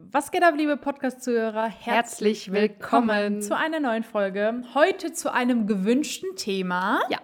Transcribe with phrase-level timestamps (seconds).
[0.00, 1.66] Was geht ab, liebe Podcast-Zuhörer?
[1.66, 3.42] Herzlich willkommen.
[3.42, 4.62] zu einer neuen Folge.
[4.72, 7.00] Heute zu einem gewünschten Thema.
[7.10, 7.18] Ja.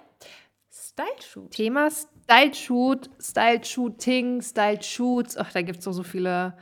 [0.73, 1.52] Style Shoot.
[1.52, 5.37] Thema Style Shoot, Style Shooting, Style Shoots.
[5.37, 6.57] Ach, da gibt es so, so viele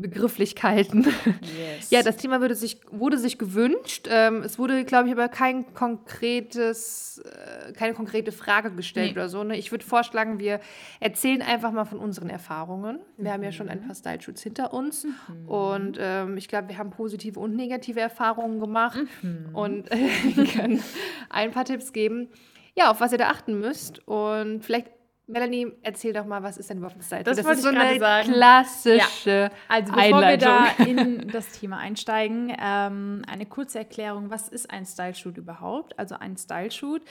[0.00, 1.04] Begrifflichkeiten.
[1.04, 1.90] Yes.
[1.90, 4.08] Ja, das Thema wurde sich, wurde sich gewünscht.
[4.10, 9.12] Ähm, es wurde, glaube ich, aber kein konkretes, äh, keine konkrete Frage gestellt Nee.
[9.20, 9.44] oder so.
[9.44, 9.56] Ne?
[9.56, 10.60] Ich würde vorschlagen, wir
[11.00, 13.00] erzählen einfach mal von unseren Erfahrungen.
[13.16, 13.72] Wir haben ja schon Mhm.
[13.72, 15.06] ein paar Style-Shoots hinter uns.
[15.46, 19.54] Und ähm, ich glaube, wir haben positive und negative Erfahrungen gemacht Mhm.
[19.54, 20.82] und äh, können
[21.28, 22.28] ein paar Tipps geben,
[22.76, 24.06] ja, auf was ihr da achten müsst.
[24.06, 24.90] Und vielleicht,
[25.30, 27.24] Melanie, erzähl doch mal, was ist denn Style-Shoot?
[27.24, 28.32] Das wollte ist so eine sagen.
[28.32, 30.86] klassische Also bevor wir da Einleitung.
[30.86, 35.98] in das Thema einsteigen, ähm, eine kurze Erklärung, was ist ein Style Shoot überhaupt?
[35.98, 37.02] Also ein Style Shoot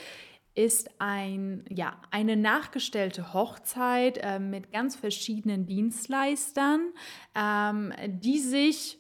[0.55, 6.91] ist ein, ja, eine nachgestellte Hochzeit äh, mit ganz verschiedenen Dienstleistern,
[7.36, 8.99] ähm, die sich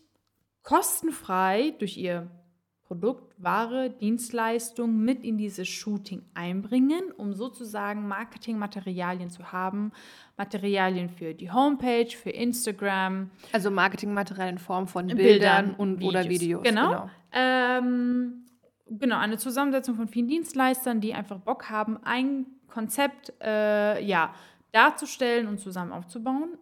[0.63, 2.29] kostenfrei durch ihr
[2.89, 9.91] Produkt, Ware, Dienstleistung mit in dieses Shooting einbringen, um sozusagen Marketingmaterialien zu haben,
[10.37, 16.27] Materialien für die Homepage, für Instagram, Also Marketingmaterial in Form von Bildern, Bildern, und oder
[16.27, 16.63] Videos.
[16.63, 17.07] Genau.
[17.31, 18.45] Ähm,
[18.89, 24.33] genau, eine Zusammensetzung von vielen Dienstleistern, die einfach Bock haben, ein Konzept äh, ja,
[24.71, 26.57] darzustellen und zusammen aufzubauen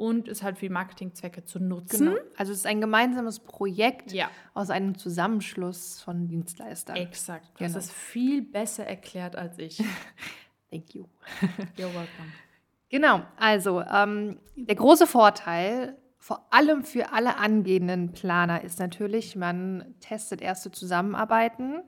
[0.00, 2.06] und es halt für Marketingzwecke zu nutzen.
[2.14, 2.20] Genau.
[2.38, 6.96] Also es ist ein gemeinsames Projekt Ja, aus einem Zusammenschluss von Dienstleistern.
[6.96, 7.46] exakt.
[7.58, 7.84] Du hast Genau.
[7.84, 9.76] es viel besser erklärt als ich.
[10.70, 11.04] Thank you.
[11.76, 12.32] You're welcome.
[12.88, 19.94] Genau, also ähm, der große Vorteil, vor allem für alle angehenden Planer, ist natürlich, man
[20.00, 21.80] testet erste Zusammenarbeiten.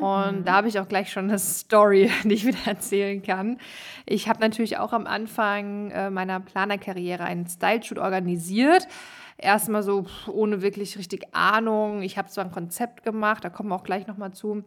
[0.00, 3.58] Und da habe ich auch gleich schon eine Story, die ich wieder erzählen kann.
[4.06, 8.88] Ich habe natürlich auch am Anfang äh, meiner Planerkarriere einen Style-Shoot organisiert.
[9.36, 12.00] Erstmal so ohne wirklich richtig Ahnung.
[12.00, 14.64] Ich habe zwar ein Konzept gemacht, da kommen wir auch gleich nochmal zu.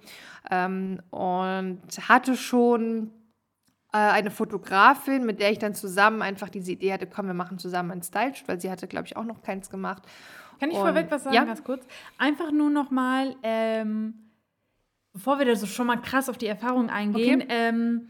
[0.51, 3.09] Ähm, und hatte schon
[3.97, 7.91] eine Fotografin, mit der ich dann zusammen einfach diese Idee hatte, komm, wir machen zusammen
[7.91, 10.03] ein Style-Shoot, weil sie hatte, glaube ich, auch noch keins gemacht.
[10.59, 11.43] Kann ich Und- vorweg was sagen, ja.
[11.45, 11.85] ganz kurz?
[12.17, 14.13] Einfach nur noch mal, ähm,
[15.13, 17.49] bevor wir da so schon mal krass auf die Erfahrung eingehen, Okay.
[17.51, 18.09] ähm,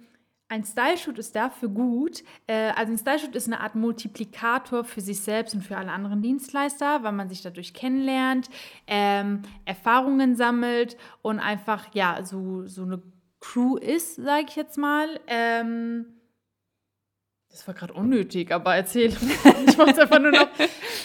[0.50, 2.24] ein Style-Shoot ist dafür gut.
[2.48, 6.22] Äh, also ein Style-Shoot ist eine Art Multiplikator für sich selbst und für alle anderen
[6.22, 8.50] Dienstleister, weil man sich dadurch kennenlernt,
[8.88, 13.02] ähm, Erfahrungen sammelt und einfach, ja, so, so eine
[13.40, 15.20] Crew ist, sage ich jetzt mal.
[15.28, 16.06] Ähm,
[17.50, 19.10] das war gerade unnötig, aber erzähl.
[19.68, 20.48] Ich wollte einfach nur noch.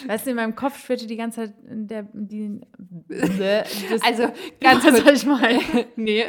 [0.07, 2.61] Weißt du, in meinem Kopf schwirrte die ganze Zeit der, die.
[3.09, 4.23] Das, Also
[4.61, 5.05] ganz ganz was kurz.
[5.05, 5.87] soll ich meine?
[5.97, 6.25] Nee.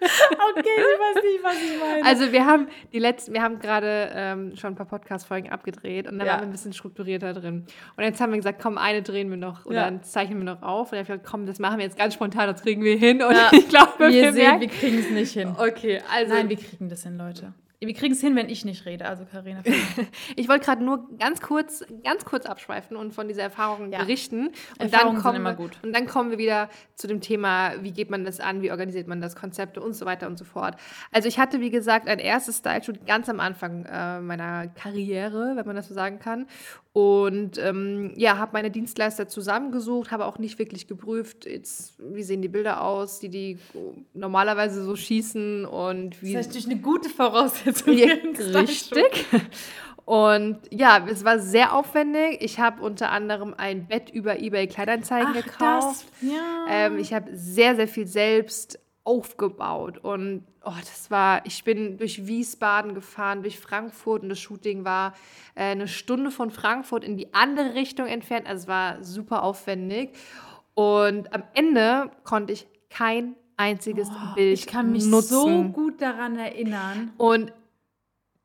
[0.00, 2.04] Okay, ich weiß nicht, was ich meine.
[2.04, 6.18] Also wir haben die letzten, wir haben gerade ähm, schon ein paar Podcast-Folgen abgedreht und
[6.18, 6.32] da Ja.
[6.32, 7.66] waren wir ein bisschen strukturierter drin.
[7.96, 9.84] Und jetzt haben wir gesagt, komm, eine drehen wir noch oder Ja.
[9.84, 10.92] dann zeichnen wir noch auf.
[10.92, 12.96] Und dann hab ich gesagt, komm, das machen wir jetzt ganz spontan, das kriegen wir
[12.96, 13.22] hin.
[13.22, 13.48] Und Ja.
[13.52, 15.54] ich glaube, wir wir sehen, merken, wir kriegen es nicht hin.
[15.56, 17.52] Okay, also Nein, wir kriegen das hin, Leute.
[17.78, 19.06] Wir kriegen es hin, wenn ich nicht rede.
[19.06, 19.62] Also, Karina.
[20.36, 23.98] ich wollte gerade nur ganz kurz, ganz kurz abschweifen und von dieser Erfahrung Ja.
[23.98, 24.48] berichten.
[24.48, 25.78] Und Erfahrungen dann sind kommen immer wir, gut.
[25.82, 29.08] Und dann kommen wir wieder zu dem Thema, wie geht man das an, wie organisiert
[29.08, 30.76] man das, Konzepte und so weiter und so fort.
[31.12, 35.66] Also ich hatte, wie gesagt, ein erstes Style-Shoot ganz am Anfang äh, meiner Karriere, wenn
[35.66, 36.46] man das so sagen kann.
[36.96, 42.40] Und ähm, ja, habe meine Dienstleister zusammengesucht, habe auch nicht wirklich geprüft, jetzt, wie sehen
[42.40, 43.58] die Bilder aus, die die
[44.14, 47.92] normalerweise so schießen und wie Das ist natürlich eine gute Voraussetzung.
[47.92, 48.06] ja,
[48.54, 49.26] richtig.
[50.06, 52.38] Und ja, es war sehr aufwendig.
[52.40, 56.06] Ich habe unter anderem ein Bett über eBay Kleinanzeigen Ach, gekauft.
[56.22, 56.30] das.
[56.32, 56.64] Ja.
[56.70, 59.98] Ähm, ich habe sehr, sehr viel selbst aufgebaut.
[59.98, 65.14] Und oh, das war, ich bin durch Wiesbaden gefahren, durch Frankfurt und das Shooting war
[65.54, 68.46] äh, eine Stunde von Frankfurt in die andere Richtung entfernt.
[68.46, 70.10] Also es war super aufwendig.
[70.74, 75.28] Und am Ende konnte ich kein einziges Bild ich kann mich nutzen.
[75.28, 77.12] so gut daran erinnern.
[77.16, 77.52] Und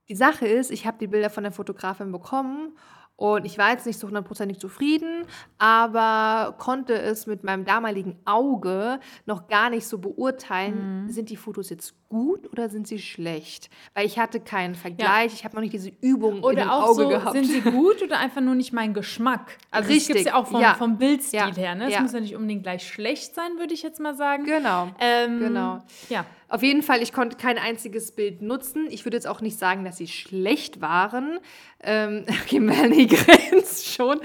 [0.10, 2.78] die Sache ist, ich habe die Bilder von der Fotografin bekommen
[3.22, 5.26] und ich war jetzt nicht so hundertprozentig zufrieden,
[5.60, 11.70] aber konnte es mit meinem damaligen Auge noch gar nicht so beurteilen, sind die Fotos
[11.70, 13.70] jetzt gut oder sind sie schlecht?
[13.94, 17.04] Weil ich hatte keinen Vergleich, ich habe noch nicht diese Übung in Oder auch Auge
[17.04, 17.32] so, gehabt.
[17.32, 19.58] sind sie gut oder einfach nur nicht mein Geschmack?
[19.72, 20.76] Also das Richtig, gibt ja auch vom, ja.
[20.76, 21.76] vom Bildstil Ja, her.
[21.76, 21.88] Ne?
[21.88, 22.02] Es ja.
[22.02, 24.44] muss ja nicht unbedingt gleich schlecht sein, würde ich jetzt mal sagen.
[24.44, 24.90] genau.
[25.00, 25.80] Ähm, genau.
[26.10, 26.26] Ja.
[26.50, 28.88] Auf jeden Fall, ich konnte kein einziges Bild nutzen.
[28.90, 31.40] Ich würde jetzt auch nicht sagen, dass sie schlecht waren.
[31.82, 33.08] Ähm, okay, Melanie
[33.52, 34.20] grenzt schon.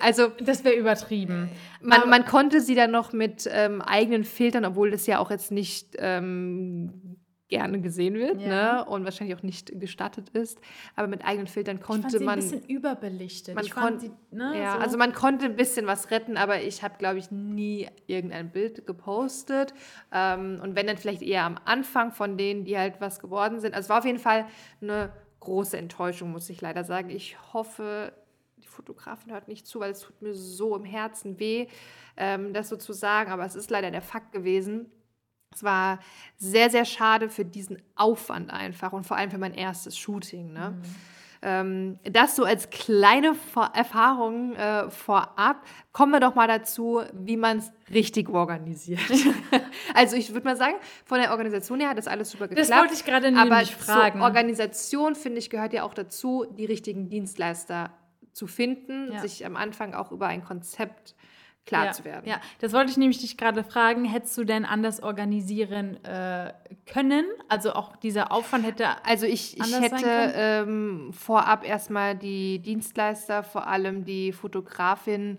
[0.00, 1.48] Also Das wäre übertrieben.
[1.80, 5.52] man, man konnte sie dann noch mit ähm, eigenen Filtern, obwohl das ja auch jetzt
[5.52, 7.18] nicht ähm,
[7.50, 8.48] gerne gesehen wird ja.
[8.48, 8.84] ne?
[8.86, 10.60] und wahrscheinlich auch nicht gestattet ist.
[10.96, 12.38] Aber mit eigenen Filtern konnte ich fand sie man.
[12.38, 13.54] ein bisschen überbelichtet.
[13.54, 14.78] Man konnte, ne, ja, so.
[14.78, 18.86] also man konnte ein bisschen was retten, aber ich habe, glaube ich, nie irgendein Bild
[18.86, 19.74] gepostet.
[20.12, 23.74] Ähm, und wenn dann vielleicht eher am Anfang von denen, die halt was geworden sind.
[23.74, 24.46] Also es war auf jeden Fall
[24.80, 27.10] eine große Enttäuschung, muss ich leider sagen.
[27.10, 28.12] Ich hoffe,
[28.58, 31.66] die Fotografin hört nicht zu, weil es tut mir so im Herzen weh,
[32.16, 33.32] ähm, das so zu sagen.
[33.32, 34.86] Aber es ist leider der Fakt gewesen
[35.54, 35.98] es war
[36.36, 40.52] sehr, sehr schade für diesen Aufwand einfach und vor allem für mein erstes Shooting.
[40.52, 40.70] Ne?
[40.70, 40.82] Mhm.
[41.42, 45.64] Ähm, das so als kleine Vor Erfahrung äh, vorab.
[45.92, 49.00] Kommen wir doch mal dazu, wie man es richtig organisiert.
[49.94, 50.74] also ich würde mal sagen,
[51.04, 52.70] von der Organisation her hat das alles super geklappt.
[52.70, 54.18] Das wollte ich gerade nämlich aber fragen.
[54.18, 57.90] Zur Organisation, finde ich, gehört ja auch dazu, die richtigen Dienstleister
[58.32, 59.20] zu finden, ja.
[59.20, 61.16] sich am Anfang auch über ein Konzept
[61.66, 62.28] klar ja, zu werden.
[62.28, 64.04] Ja, das wollte ich nämlich dich gerade fragen.
[64.04, 66.52] Hättest du denn anders organisieren äh,
[66.86, 67.24] können?
[67.48, 68.86] Also auch dieser Aufwand hätte.
[69.04, 75.38] Also ich, ich hätte ähm, vorab erstmal die Dienstleister, vor allem die Fotografin,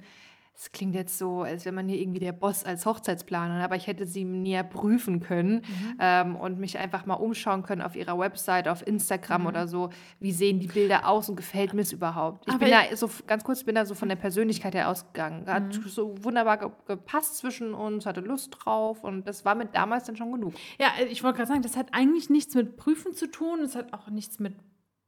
[0.55, 3.87] es klingt jetzt so, als wenn man hier irgendwie der Boss als Hochzeitsplaner, aber ich
[3.87, 5.97] hätte sie näher prüfen können mhm.
[5.99, 9.47] ähm, und mich einfach mal umschauen können auf ihrer Website, auf Instagram mhm.
[9.47, 9.89] oder so.
[10.19, 12.45] Wie sehen die Bilder aus und gefällt mir es überhaupt?
[12.47, 15.47] Ich aber bin da so, ganz kurz, bin da so von der Persönlichkeit her ausgegangen.
[15.47, 15.87] Hat mhm.
[15.87, 20.31] so wunderbar gepasst zwischen uns, hatte Lust drauf und das war mit damals dann schon
[20.31, 20.53] genug.
[20.79, 23.93] Ja, ich wollte gerade sagen, das hat eigentlich nichts mit Prüfen zu tun, es hat
[23.93, 24.55] auch nichts mit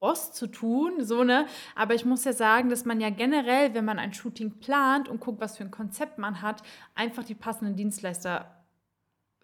[0.03, 1.45] Boss zu tun, so ne.
[1.75, 5.21] Aber ich muss ja sagen, dass man ja generell, wenn man ein Shooting plant und
[5.21, 6.61] guckt, was für ein Konzept man hat,
[6.93, 8.53] einfach die passenden Dienstleister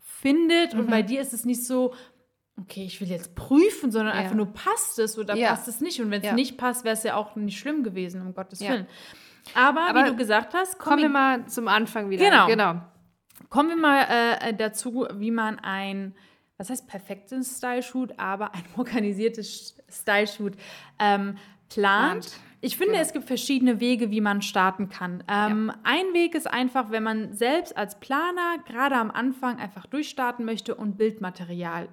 [0.02, 0.74] findet.
[0.74, 0.82] Mhm.
[0.82, 1.94] Und bei dir ist es nicht so,
[2.60, 4.22] okay, ich will jetzt prüfen, sondern ja.
[4.22, 5.52] einfach nur passt es oder ja.
[5.52, 6.02] passt es nicht.
[6.02, 6.34] Und wenn es ja.
[6.34, 8.86] nicht passt, wäre es ja auch nicht schlimm gewesen, um Gottes Willen.
[9.56, 12.30] Aber, Aber, wie du gesagt hast, komm kommen wir mal zum Anfang wieder.
[12.30, 12.48] Genau.
[12.48, 12.82] genau.
[13.48, 14.02] Kommen wir mal
[14.42, 16.16] äh, dazu, wie man ein
[16.60, 20.54] was heißt perfektes Style-Shoot, aber ein organisiertes Style-Shoot
[21.00, 21.38] ähm,
[21.70, 22.40] plant.
[22.62, 23.02] Ich finde, ja.
[23.02, 25.24] es gibt verschiedene Wege, wie man starten kann.
[25.30, 25.80] Ähm, ja.
[25.84, 30.76] Ein Weg ist einfach, wenn man selbst als Planer gerade am Anfang einfach durchstarten möchte
[30.76, 31.88] und Bildmaterial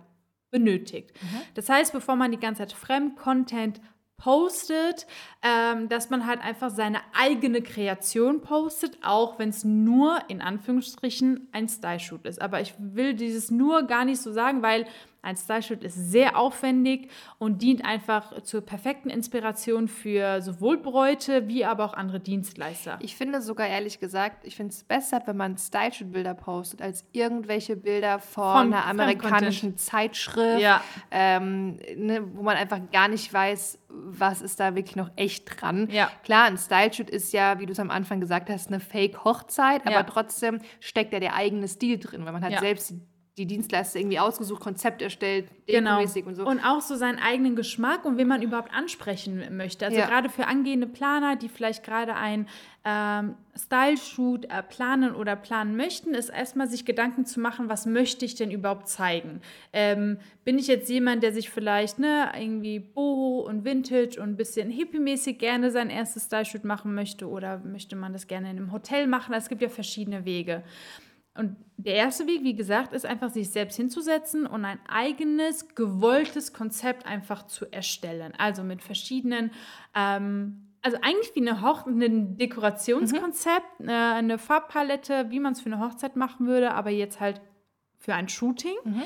[0.50, 1.12] benötigt.
[1.22, 1.40] Mhm.
[1.54, 3.80] Das heißt, bevor man die ganze Zeit Fremd-Content
[4.16, 5.06] postet,
[5.42, 11.48] ähm, dass man halt einfach seine eigene Kreation postet, auch wenn es nur in Anführungsstrichen
[11.52, 12.40] ein Style-Shoot ist.
[12.40, 14.86] Aber ich will dieses nur gar nicht so sagen, weil
[15.26, 21.64] ein Style-Shoot ist sehr aufwendig und dient einfach zur perfekten Inspiration für sowohl Bräute wie
[21.64, 22.98] aber auch andere Dienstleister.
[23.00, 27.76] Ich finde sogar ehrlich gesagt, ich finde es besser, wenn man Style-Shoot-Bilder postet, als irgendwelche
[27.76, 30.80] Bilder von, von einer amerikanischen Zeitschrift, ja.
[31.10, 35.88] ähm, ne, wo man einfach gar nicht weiß, was ist da wirklich noch echt dran.
[35.90, 36.08] Ja.
[36.22, 39.96] Klar, ein Style-Shoot ist ja, wie du es am Anfang gesagt hast, eine Fake-Hochzeit, aber
[39.96, 40.02] ja.
[40.04, 42.94] trotzdem steckt ja der eigene Stil drin, weil man hat selbst
[43.36, 46.00] die die Dienstleister irgendwie ausgesucht, Konzept erstellt, genau.
[46.00, 46.46] und so.
[46.46, 49.84] Und auch so seinen eigenen Geschmack und wen man überhaupt ansprechen möchte.
[49.84, 50.06] Also ja.
[50.06, 52.48] gerade für angehende Planer, die vielleicht gerade ein
[52.86, 58.24] ähm, Style-Shoot äh, planen oder planen möchten, ist erstmal sich Gedanken zu machen, was möchte
[58.24, 59.42] ich denn überhaupt zeigen?
[59.74, 64.36] Ähm, bin ich jetzt jemand, der sich vielleicht ne, irgendwie Boho und Vintage und ein
[64.36, 68.72] bisschen hippie-mäßig gerne sein erstes Style-Shoot machen möchte oder möchte man das gerne in einem
[68.72, 69.34] Hotel machen?
[69.34, 70.62] Es gibt ja verschiedene Wege.
[71.38, 76.52] Und der erste Weg, wie gesagt, ist einfach, sich selbst hinzusetzen und ein eigenes, gewolltes
[76.52, 78.32] Konzept einfach zu erstellen.
[78.38, 79.50] Also mit verschiedenen,
[79.94, 83.88] ähm, also eigentlich wie eine Hoch ein Dekorationskonzept, mhm.
[83.88, 87.40] äh, eine Farbpalette, wie man es für eine Hochzeit machen würde, aber jetzt halt
[87.98, 88.76] für ein Shooting.
[88.84, 89.02] Mhm.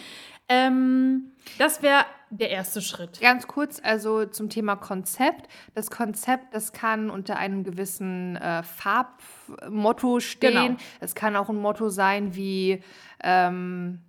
[0.51, 3.21] Ähm, das wäre der erste Schritt.
[3.21, 5.49] Ganz kurz, also zum Thema Konzept.
[5.75, 10.53] Das Konzept, das kann unter einem gewissen äh, Farbmotto stehen.
[10.53, 10.77] Genau.
[10.99, 12.83] Es kann auch ein Motto sein wie,
[13.23, 14.01] ähm,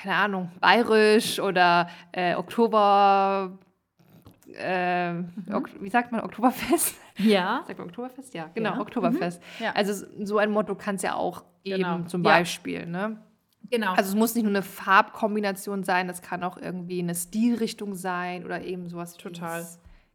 [0.00, 3.58] keine Ahnung, bayerisch oder äh, Oktober.
[4.56, 5.34] Äh, mhm.
[5.80, 6.96] wie sagt man, Oktoberfest?
[7.18, 7.62] Ja.
[7.66, 8.32] Sagt man Oktoberfest?
[8.32, 8.80] Ja, genau, ja.
[8.80, 9.42] Oktoberfest.
[9.58, 9.64] Mhm.
[9.64, 9.72] Ja.
[9.72, 12.02] Also so ein Motto kann es ja auch geben, genau.
[12.04, 12.80] zum Beispiel.
[12.80, 12.86] Ja.
[12.86, 13.18] Ne?
[13.70, 13.92] Genau.
[13.92, 18.44] Also es muss nicht nur eine Farbkombination sein, es kann auch irgendwie eine Stilrichtung sein
[18.44, 19.16] oder eben sowas.
[19.16, 19.66] Total.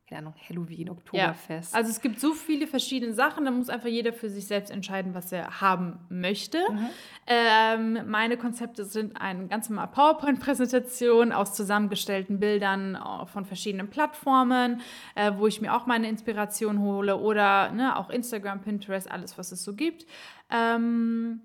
[0.07, 1.73] keine Ahnung, Halloween, Oktoberfest.
[1.73, 1.77] Ja.
[1.77, 5.13] Also es gibt so viele verschiedene Sachen, da muss einfach jeder für sich selbst entscheiden,
[5.13, 6.59] was er haben möchte.
[6.69, 6.89] Mhm.
[7.25, 14.81] Ähm, meine Konzepte sind eine ganz normale PowerPoint-Präsentation aus zusammengestellten Bildern äh, von verschiedenen Plattformen,
[15.15, 19.51] äh, wo ich mir auch meine Inspiration hole oder ne, auch Instagram, Pinterest, alles, was
[19.51, 20.05] es so gibt.
[20.51, 21.41] Ähm,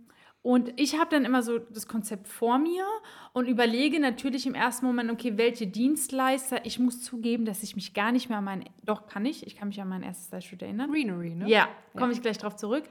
[0.49, 2.83] Und ich habe dann immer so das Konzept vor mir
[3.35, 6.65] und überlege natürlich im ersten Moment, okay, welche Dienstleister.
[6.65, 9.57] Ich muss zugeben, dass ich mich gar nicht mehr an mein, doch kann ich, ich
[9.57, 10.91] kann mich an mein erstes Style-Shoot erinnern.
[10.91, 11.51] Greenery, ne?
[11.51, 12.85] Ja, komme ich gleich drauf zurück.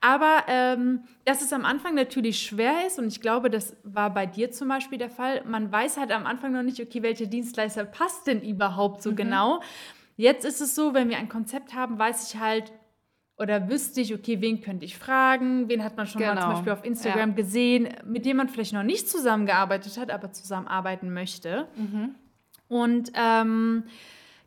[0.00, 4.24] Aber ähm, dass es am Anfang natürlich schwer ist und ich glaube, das war bei
[4.24, 5.44] dir zum Beispiel der Fall.
[5.44, 9.16] Man weiß halt am Anfang noch nicht, okay, welche Dienstleister passt denn überhaupt so mhm.
[9.16, 9.60] genau.
[10.16, 12.72] Jetzt ist es so, wenn wir ein Konzept haben, weiß ich halt,
[13.42, 16.34] oder wüsste ich, okay, wen könnte ich fragen, wen hat man schon genau.
[16.34, 16.56] mal zum genau.
[16.58, 17.34] Beispiel auf Instagram ja.
[17.34, 21.66] gesehen, mit dem man vielleicht noch nicht zusammengearbeitet hat, aber zusammenarbeiten möchte.
[21.76, 22.14] Mhm.
[22.68, 23.84] Und ähm,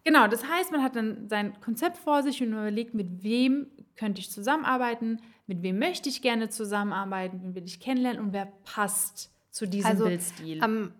[0.06, 4.22] genau, das heißt, man hat dann sein Konzept vor sich und überlegt, mit wem könnte
[4.22, 9.32] ich zusammenarbeiten, mit wem möchte ich gerne zusammenarbeiten, wen will ich kennenlernen und wer passt
[9.52, 10.64] zu diesem also, Bildstil.
[10.64, 10.94] Am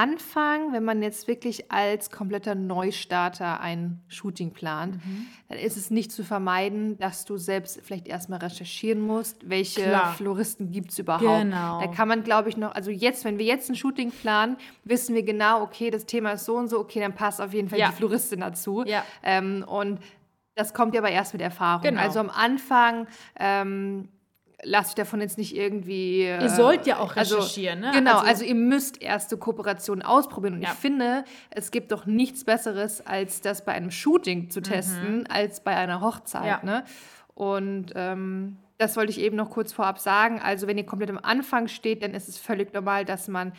[0.00, 5.26] Anfang, wenn man jetzt wirklich als kompletter Neustarter ein Shooting plant, mhm.
[5.48, 10.14] dann ist es nicht zu vermeiden, dass du selbst vielleicht erstmal recherchieren musst, welche Klar.
[10.14, 11.42] Floristen gibt es überhaupt.
[11.42, 11.80] Genau.
[11.80, 15.14] Da kann man, glaube ich, noch, also jetzt, wenn wir jetzt ein Shooting planen, wissen
[15.14, 17.78] wir genau, okay, das Thema ist so und so, okay, dann passt auf jeden Fall
[17.78, 17.90] ja.
[17.90, 18.84] die Floristin dazu.
[18.86, 19.04] Ja.
[19.22, 20.00] Ähm, und
[20.54, 21.82] das kommt ja aber erst mit Erfahrung.
[21.82, 22.00] Genau.
[22.00, 23.06] Also am Anfang
[23.38, 24.08] ähm,
[24.62, 26.24] lasst euch davon jetzt nicht irgendwie.
[26.24, 28.04] Ihr sollt ja auch also recherchieren, also, ne?
[28.04, 30.54] Genau, also, also, ihr müsst erste Kooperationen ausprobieren.
[30.54, 30.70] Und ja.
[30.72, 35.26] ich finde, es gibt doch nichts Besseres, als das bei einem Shooting zu testen, mhm.
[35.28, 36.46] als bei einer Hochzeit.
[36.46, 36.60] Ja.
[36.62, 36.84] Ne?
[37.34, 40.40] Und ähm, das wollte ich eben noch kurz vorab sagen.
[40.40, 43.52] Also, wenn ihr komplett am Anfang steht, dann ist es völlig normal, dass man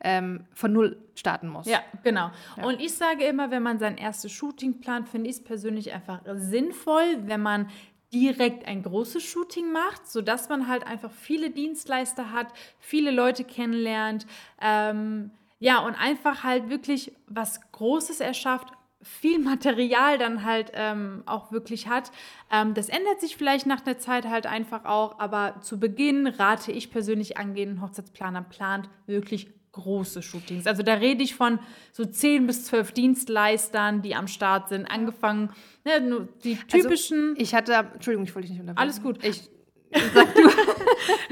[0.00, 1.66] ähm, von null starten muss.
[1.66, 2.30] Ja, genau.
[2.56, 2.64] Ja.
[2.64, 6.20] Und ich sage immer, wenn man sein erstes Shooting plant, finde ich es persönlich einfach
[6.34, 7.68] sinnvoll, wenn man
[8.12, 12.48] direkt ein großes Shooting macht, sodass man halt einfach viele Dienstleister hat,
[12.78, 14.26] viele Leute kennenlernt,
[14.60, 18.68] ähm, ja, und einfach halt wirklich was Großes erschafft,
[19.02, 22.10] viel Material dann halt ähm, auch wirklich hat.
[22.50, 26.72] Ähm, das ändert sich vielleicht nach der Zeit halt einfach auch, aber zu Beginn rate
[26.72, 30.66] ich persönlich angehenden Hochzeitsplaner, plant wirklich große Shootings.
[30.66, 31.58] Also da rede ich von
[31.92, 35.50] so 10 bis 12 Dienstleistern, die am Start sind, angefangen,
[35.84, 37.30] ne, die also, typischen.
[37.30, 38.82] Also ich hatte, Entschuldigung, ich wollte dich nicht unterbrechen.
[38.82, 39.24] Alles gut.
[39.24, 39.48] Ich,
[40.14, 40.42] sag du.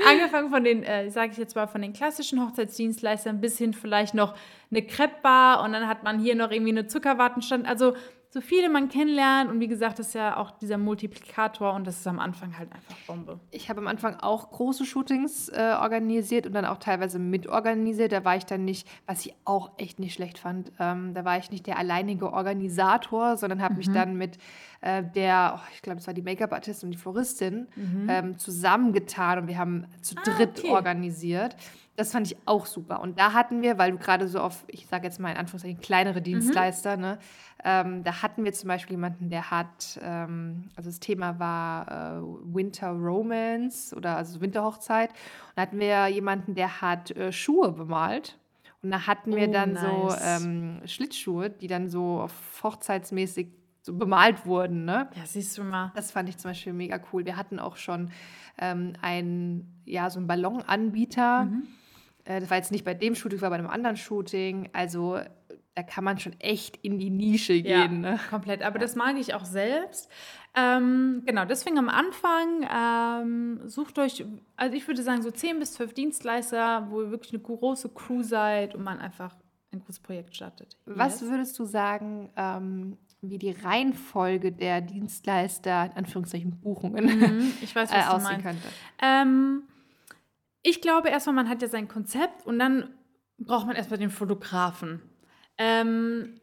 [0.08, 4.14] angefangen von den, äh, sage ich jetzt mal, von den klassischen Hochzeitsdienstleistern bis hin vielleicht
[4.14, 4.34] noch
[4.70, 7.66] eine Crepe-Bar und dann hat man hier noch irgendwie eine Zuckerwartenstand.
[7.66, 7.94] Also
[8.30, 9.50] so viele man kennenlernt.
[9.50, 12.72] Und wie gesagt, das ist ja auch dieser Multiplikator und das ist am Anfang halt
[12.72, 13.40] einfach Bombe.
[13.50, 18.12] Ich habe am Anfang auch große Shootings äh, organisiert und dann auch teilweise mitorganisiert.
[18.12, 21.38] Da war ich dann nicht, was ich auch echt nicht schlecht fand, ähm, da war
[21.38, 23.78] ich nicht der alleinige Organisator, sondern habe mhm.
[23.78, 24.38] mich dann mit
[24.80, 28.06] äh, der, oh, ich glaube, es war die Make-up-Artistin und die Floristin, mhm.
[28.08, 30.70] ähm, zusammengetan und wir haben zu ah, dritt okay.
[30.70, 31.56] organisiert.
[31.96, 33.00] Das fand ich auch super.
[33.00, 35.80] Und da hatten wir, weil du gerade so auf, ich sage jetzt mal in Anführungszeichen,
[35.80, 36.24] kleinere mhm.
[36.24, 37.02] Dienstleister, mhm.
[37.02, 37.18] ne,
[37.64, 42.22] ähm, da hatten wir zum Beispiel jemanden, der hat, ähm, also das Thema war äh,
[42.54, 45.10] Winter Romance oder also Winterhochzeit.
[45.10, 48.38] Und da hatten wir jemanden, der hat äh, Schuhe bemalt.
[48.82, 49.82] Und da hatten wir oh, dann nice.
[49.82, 52.28] so ähm, Schlittschuhe, die dann so
[52.62, 53.48] hochzeitsmäßig
[53.80, 54.84] so bemalt wurden.
[54.84, 55.08] Ne?
[55.14, 55.92] Ja, siehst du mal.
[55.96, 57.24] Das fand ich zum Beispiel mega cool.
[57.24, 58.10] Wir hatten auch schon
[58.58, 61.46] ähm, einen, ja, so einen Ballonanbieter.
[61.46, 61.66] Mhm
[62.26, 64.68] äh, das war jetzt nicht bei dem Shooting, das war bei einem anderen Shooting.
[64.72, 65.18] Also
[65.74, 68.02] da kann man schon echt in die Nische gehen.
[68.02, 68.20] Ja, ne?
[68.30, 68.62] komplett.
[68.62, 68.80] Aber ja.
[68.82, 70.10] das mag ich auch selbst.
[70.54, 74.24] Ähm, genau, deswegen am Anfang ähm, sucht euch,
[74.56, 78.22] also ich würde sagen, so 10 bis 12 Dienstleister, wo ihr wirklich eine große Crew
[78.22, 79.36] seid und man einfach
[79.70, 80.78] ein großes Projekt startet.
[80.86, 81.30] Was yes.
[81.30, 87.90] würdest du sagen, ähm, wie die Reihenfolge der Dienstleister, in Anführungszeichen Buchungen, mhm, ich weiß,
[87.92, 88.68] was äh, aussehen könnte?
[90.68, 92.92] Ich glaube erstmal, man hat ja sein Konzept und dann
[93.38, 95.00] braucht man erstmal den Fotografen.
[95.58, 96.40] Ähm,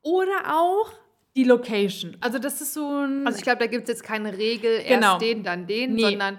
[0.00, 0.90] oder auch
[1.36, 2.16] die Location.
[2.20, 3.26] Also das ist so ein.
[3.26, 5.12] Also ich glaube, da gibt es jetzt keine Regel, genau.
[5.12, 6.02] erst den, dann den, nee.
[6.02, 6.38] sondern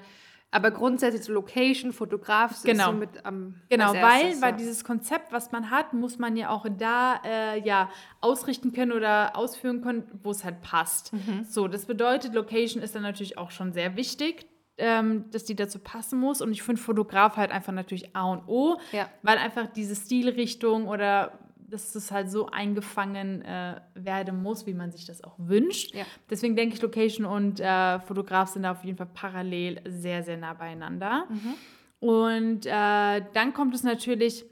[0.49, 2.85] aber grundsätzlich so Location, Fotograf genau.
[2.85, 6.49] ist so mit am Genau, weil, weil dieses Konzept, was man hat, muss man ja
[6.49, 11.13] auch da äh, ja, ausrichten können oder ausführen können, wo es halt passt.
[11.13, 11.45] Mhm.
[11.47, 14.47] So, das bedeutet, Location ist dann natürlich auch schon sehr wichtig
[14.79, 16.41] ähm, dass die dazu passen muss.
[16.41, 19.09] Und ich finde Fotograf halt einfach natürlich A und O, ja.
[19.21, 24.91] weil einfach diese Stilrichtung oder dass es halt so eingefangen äh, werden muss, wie man
[24.91, 25.93] sich das auch wünscht.
[25.93, 26.03] Ja.
[26.29, 30.37] Deswegen denke ich, Location und äh, Fotograf sind da auf jeden Fall parallel sehr, sehr
[30.37, 31.27] nah beieinander.
[31.29, 31.53] Mhm.
[31.99, 34.45] Und äh, dann kommt es natürlich,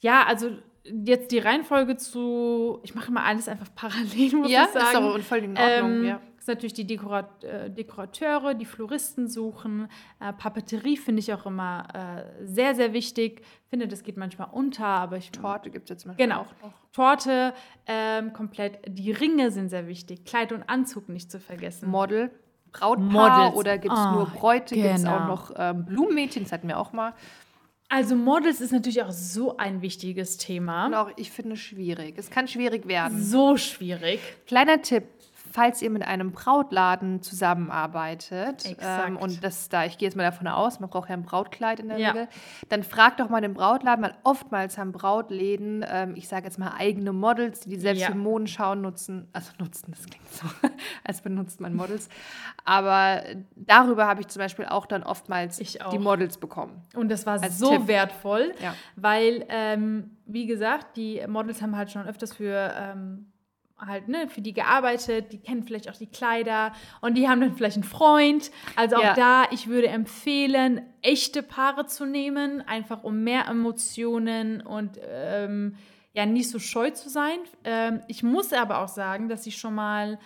[0.00, 0.50] ja, also
[0.84, 5.04] jetzt die Reihenfolge zu, ich mache mal alles einfach parallel, muss ja, ich sagen.
[5.04, 8.64] Ja, ist auch voll in Ordnung, ähm, ja ist natürlich die Dekorat äh, Dekorateure, die
[8.64, 9.88] Floristen suchen.
[10.18, 13.42] Äh, Papeterie finde ich auch immer äh, sehr, sehr wichtig.
[13.70, 15.30] Finde, das geht manchmal unter, aber ich.
[15.30, 16.16] Torte gibt es jetzt mal.
[16.16, 16.40] Genau.
[16.40, 16.72] Auch noch.
[16.92, 17.54] Torte,
[17.86, 18.80] ähm, komplett.
[18.88, 20.24] Die Ringe sind sehr wichtig.
[20.24, 21.88] Kleid und Anzug nicht zu vergessen.
[21.88, 22.32] Model.
[22.72, 23.54] Brautpaar Models.
[23.56, 24.74] oder gibt es Ah, nur Bräute?
[24.74, 25.26] Gibt es auch genau.
[25.28, 26.42] noch ähm, Blumenmädchen?
[26.42, 27.14] Das hatten wir auch mal.
[27.88, 30.86] Also Models ist natürlich auch so ein wichtiges Thema.
[30.86, 32.14] Und auch, ich finde es schwierig.
[32.16, 33.22] Es kann schwierig werden.
[33.22, 34.18] So schwierig.
[34.46, 35.04] Kleiner Tipp,
[35.52, 40.48] falls ihr mit einem Brautladen zusammenarbeitet ähm, und das da, ich gehe jetzt mal davon
[40.48, 42.10] aus, man braucht ja ein Brautkleid in der Ja.
[42.10, 42.28] Regel,
[42.68, 46.72] dann fragt doch mal den Brautladen, weil oftmals haben Brautläden, ähm, ich sage jetzt mal
[46.78, 48.08] eigene Models, die die selbst Ja.
[48.08, 50.46] für Modenschauen nutzen, also nutzen, das klingt so,
[51.04, 52.08] als benutzt man Models,
[52.64, 53.22] aber
[53.56, 55.90] darüber habe ich zum Beispiel auch dann oftmals auch.
[55.90, 56.82] die Models bekommen.
[56.94, 57.88] Und das war so Tipp.
[57.88, 58.74] wertvoll, Ja.
[58.96, 63.31] weil, ähm, wie gesagt, die Models haben halt schon öfters für ähm,
[63.86, 67.54] halt, ne, für die gearbeitet, die kennen vielleicht auch die Kleider und die haben dann
[67.54, 68.50] vielleicht einen Freund.
[68.76, 69.14] Also auch Ja.
[69.14, 75.76] da, ich würde empfehlen, echte Paare zu nehmen, einfach um mehr Emotionen und ähm,
[76.14, 77.38] ja, nicht so scheu zu sein.
[77.64, 80.18] Ähm, ich muss aber auch sagen, dass ich schon mal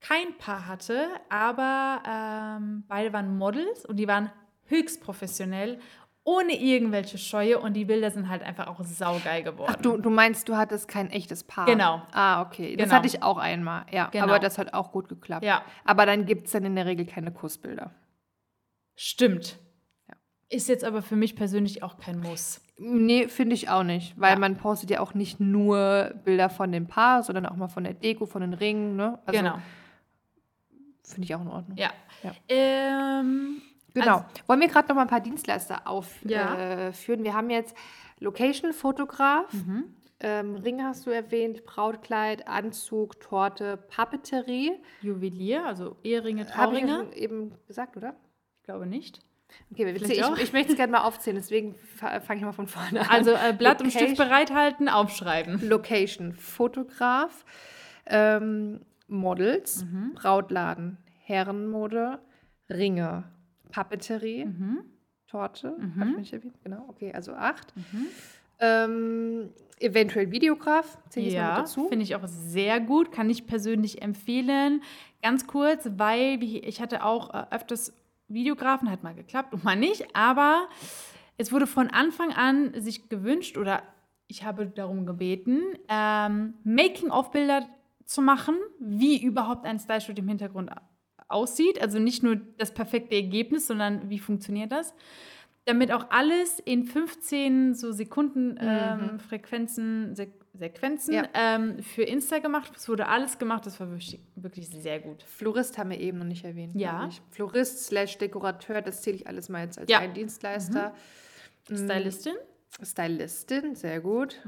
[0.00, 4.30] kein Paar hatte, aber ähm, beide waren Models und die waren
[4.66, 5.78] höchst professionell,
[6.24, 9.70] ohne irgendwelche Scheue und die Bilder sind halt einfach auch saugeil geworden.
[9.74, 11.66] Ach, du, du meinst, du hattest kein echtes Paar?
[11.66, 12.02] Genau.
[12.12, 12.76] Ah, okay.
[12.76, 12.96] Das Genau.
[12.96, 14.06] hatte ich auch einmal, ja.
[14.10, 14.24] Genau.
[14.24, 15.44] Aber das hat auch gut geklappt.
[15.44, 15.62] Ja.
[15.84, 17.90] Aber dann gibt es dann in der Regel keine Kussbilder.
[18.96, 19.58] Stimmt.
[20.08, 20.14] Ja.
[20.48, 22.62] Ist jetzt aber für mich persönlich auch kein Muss.
[22.78, 24.18] Nee, finde ich auch nicht.
[24.18, 24.38] Weil Ja.
[24.38, 27.94] man postet ja auch nicht nur Bilder von dem Paar, sondern auch mal von der
[27.94, 28.96] Deko, von den Ringen.
[28.96, 29.18] Ne?
[29.26, 29.58] Also, genau.
[31.02, 31.76] Finde ich auch in Ordnung.
[31.76, 31.90] Ja.
[32.22, 32.32] Ja.
[32.48, 33.60] Ähm,
[33.94, 34.16] Genau.
[34.18, 36.30] Also- Wollen wir gerade noch mal ein paar Dienstleister aufführen?
[36.30, 36.88] Ja.
[36.88, 36.92] Äh,
[37.24, 37.74] wir haben jetzt
[38.20, 39.84] Location-Fotograf, Mhm.
[40.20, 44.72] ähm, Ring hast du erwähnt, Brautkleid, Anzug, Torte, Papeterie.
[45.02, 46.96] Juwelier, also Eheringe, Habe ich ja Trauringe.
[46.96, 48.14] schon eben gesagt, oder?
[48.60, 49.20] Ich glaube nicht.
[49.70, 53.00] Okay, wir- ich, ich möchte es gerne mal aufzählen, deswegen fange ich mal von vorne
[53.02, 53.06] an.
[53.10, 55.68] Also äh, Blatt und Location- Stift bereithalten, aufschreiben.
[55.68, 57.44] Location, Fotograf,
[58.06, 60.12] ähm, Models, Mhm.
[60.14, 62.18] Brautladen, Herrenmode,
[62.70, 63.24] Ringe,
[63.74, 64.84] Papeterie, Mhm.
[65.26, 66.00] Torte, Mhm.
[66.00, 66.54] habe ich nicht erwähnt?
[66.62, 67.72] Genau, okay, also acht.
[68.60, 69.50] Ähm,
[69.80, 71.88] eventuell Videograf, zähle ich jetzt mal mit Ja, dazu.
[71.88, 74.82] finde ich auch sehr gut, kann ich persönlich empfehlen.
[75.22, 77.92] Ganz kurz, weil ich hatte auch äh, öfters
[78.28, 80.68] Videografen, hat mal geklappt und mal nicht, aber
[81.36, 83.82] es wurde von Anfang an sich gewünscht oder
[84.28, 87.66] ich habe darum gebeten, ähm, Making-of-Bilder
[88.04, 90.70] zu machen, wie überhaupt ein Style-Shoot im Hintergrund
[91.28, 91.80] aussieht.
[91.80, 94.94] Also nicht nur das perfekte Ergebnis, sondern wie funktioniert das.
[95.66, 101.24] Damit auch alles in 15 so Sekunden ähm, Frequenzen, Se Sequenzen Ja.
[101.34, 102.72] ähm, für Insta gemacht.
[102.76, 105.22] Es wurde alles gemacht, das war wirklich, wirklich sehr gut.
[105.24, 106.76] Florist haben wir eben noch nicht erwähnt.
[106.76, 107.08] Ja.
[107.32, 109.98] Florist slash Dekorateur, das zähle ich alles mal jetzt als Ja.
[109.98, 110.04] Mhm.
[110.04, 110.94] ein Dienstleister.
[111.72, 112.34] Stylistin,
[112.82, 114.40] Stylistin, sehr gut.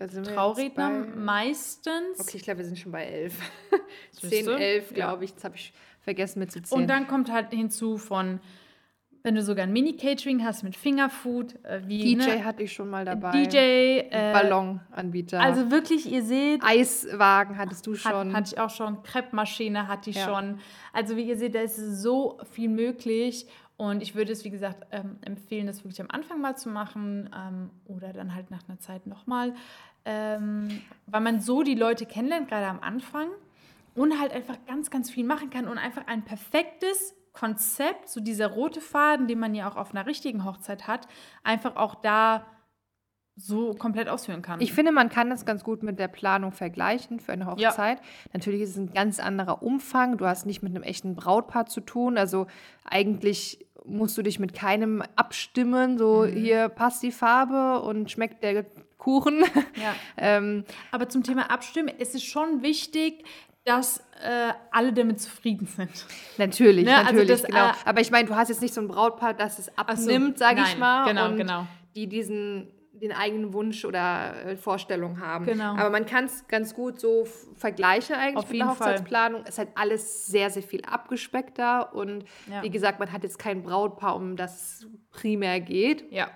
[0.00, 2.18] Jetzt Trauredner meistens.
[2.20, 3.34] Okay, ich glaube, wir sind schon bei elf.
[4.12, 4.52] Siehst 10, du?
[4.58, 4.94] 11, Ja.
[5.06, 5.32] glaube ich.
[5.34, 5.72] Das habe ich
[6.06, 6.82] vergessen mitzuzählen.
[6.82, 8.38] Und dann kommt halt hinzu von,
[9.24, 12.44] wenn du sogar ein Mini-Catering hast mit Fingerfood, äh, wie DJ ne?
[12.44, 13.32] hatte ich schon mal dabei.
[13.32, 15.40] DJ, äh, Ballonanbieter.
[15.40, 18.32] Also wirklich, ihr seht, Eiswagen hattest du Hat, schon.
[18.32, 19.02] hatte ich auch schon.
[19.02, 20.26] Crepe-Maschine hatte ich Ja.
[20.26, 20.60] schon.
[20.92, 23.48] Also wie ihr seht, da ist so viel möglich.
[23.76, 27.28] Und ich würde es, wie gesagt, ähm, empfehlen, das wirklich am Anfang mal zu machen
[27.36, 29.54] ähm, oder dann halt nach einer Zeit nochmal.
[30.04, 30.68] Ähm,
[31.08, 33.26] weil man so die Leute kennenlernt, gerade am Anfang.
[33.96, 38.46] Und halt einfach ganz, ganz viel machen kann und einfach ein perfektes Konzept, so dieser
[38.48, 41.06] rote Faden, den man ja auch auf einer richtigen Hochzeit hat,
[41.42, 42.46] einfach auch da
[43.38, 44.62] so komplett ausführen kann.
[44.62, 47.70] ich finde, man kann das ganz gut mit der Planung vergleichen für eine Ja.
[47.70, 47.98] Hochzeit.
[48.32, 50.16] Natürlich ist es ein ganz anderer Umfang.
[50.16, 52.16] Du hast nicht mit einem echten Brautpaar zu tun.
[52.16, 52.46] Also
[52.84, 55.98] eigentlich musst du dich mit keinem abstimmen.
[55.98, 56.32] So, Mhm.
[56.32, 58.64] hier passt die Farbe und schmeckt der
[58.96, 59.40] Kuchen.
[59.76, 59.94] ja.
[60.16, 63.22] ähm, Aber zum Thema Abstimmen, es ist schon wichtig,
[63.66, 65.90] dass äh, alle damit zufrieden sind.
[66.38, 67.68] Natürlich, Ne, also natürlich, das, genau.
[67.68, 70.38] äh, Aber ich meine, du hast jetzt nicht so ein Brautpaar, das es so, abnimmt,
[70.38, 71.06] sage ich mal.
[71.06, 71.66] genau, und genau.
[71.94, 75.44] Die diesen den eigenen Wunsch oder äh, Vorstellung haben.
[75.44, 75.74] Genau.
[75.76, 77.26] Aber man kann es ganz gut so
[77.56, 78.70] vergleichen eigentlich Auf mit der.
[78.70, 79.42] Hochzeitsplanung.
[79.42, 82.62] Es ist halt alles sehr, sehr viel abgespeckter und Ja.
[82.62, 86.10] wie gesagt, man hat jetzt kein Brautpaar, um das primär geht.
[86.10, 86.30] Ja.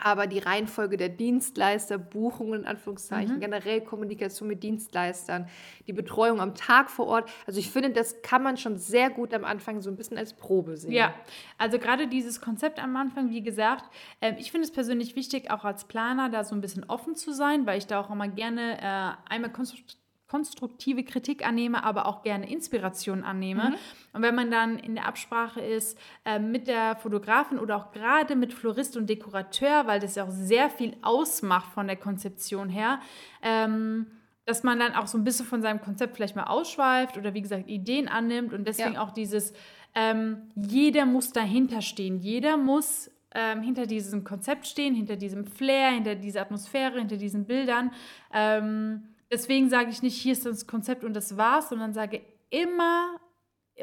[0.00, 3.40] Aber die Reihenfolge der Dienstleister, Buchungen in Anführungszeichen, Mhm.
[3.40, 5.48] generell Kommunikation mit Dienstleistern,
[5.88, 7.28] die Betreuung am Tag vor Ort.
[7.46, 10.34] Also ich finde, das kann man schon sehr gut am Anfang so ein bisschen als
[10.34, 10.92] Probe sehen.
[10.92, 11.12] Ja,
[11.58, 13.84] also gerade dieses Konzept am Anfang, wie gesagt,
[14.20, 17.32] ähm, ich finde es persönlich wichtig, auch als Planer da so ein bisschen offen zu
[17.32, 19.82] sein, weil ich da auch immer gerne äh, einmal konstru-
[20.28, 23.74] konstruktive Kritik annehme, aber auch gerne Inspiration annehme.
[24.12, 28.36] Und wenn man dann in der Absprache ist äh, mit der Fotografin oder auch gerade
[28.36, 33.00] mit Florist und Dekorateur, weil das ja auch sehr viel ausmacht von der Konzeption her,
[33.42, 34.06] ähm,
[34.44, 37.42] dass man dann auch so ein bisschen von seinem Konzept vielleicht mal ausschweift oder wie
[37.42, 39.02] gesagt Ideen annimmt und deswegen Ja.
[39.02, 39.52] auch dieses
[39.94, 42.18] ähm, jeder muss dahinter stehen.
[42.18, 47.46] Jeder muss ähm, hinter diesem Konzept stehen, hinter diesem Flair, hinter dieser Atmosphäre, hinter diesen
[47.46, 47.92] Bildern.
[48.32, 53.20] Ähm, deswegen sage ich nicht, hier ist das Konzept und das war's, sondern sage immer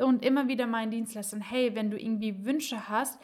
[0.01, 3.19] und immer wieder meinen Dienstleistern, hey, wenn du irgendwie Wünsche hast,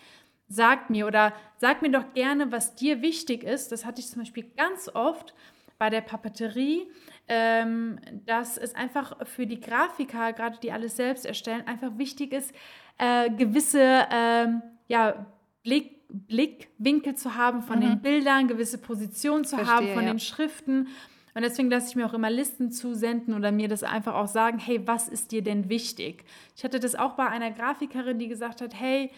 [0.48, 3.72] sag mir oder sag mir doch gerne, was dir wichtig ist.
[3.72, 5.34] Das hatte ich zum Beispiel ganz oft
[5.78, 6.88] bei der Papeterie,
[7.28, 12.54] ähm, dass es einfach für die Grafiker, gerade die alles selbst erstellen, einfach wichtig ist,
[12.98, 15.26] äh, gewisse ähm, ja,
[15.64, 17.82] Blick, Blickwinkel zu haben von mhm.
[17.82, 20.14] den Bildern, gewisse Positionen zu Verstehe, haben von ja.
[20.14, 20.90] den Schriften.
[21.34, 24.60] Und deswegen lasse ich mir auch immer Listen zusenden oder mir das einfach auch sagen,
[24.60, 26.26] hey, was ist dir denn wichtig?
[26.56, 29.12] Ich hatte das auch bei einer Grafikerin, die gesagt hat, hey,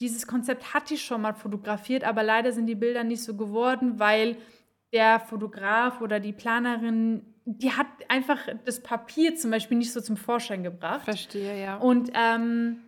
[0.00, 3.98] dieses Konzept hatte ich schon mal fotografiert, aber leider sind die Bilder nicht so geworden,
[3.98, 4.36] weil
[4.92, 10.16] der Fotograf oder die Planerin, die hat einfach das Papier zum Beispiel nicht so zum
[10.16, 11.04] Vorschein gebracht.
[11.04, 11.76] Verstehe, ja.
[11.76, 12.78] Und ähm,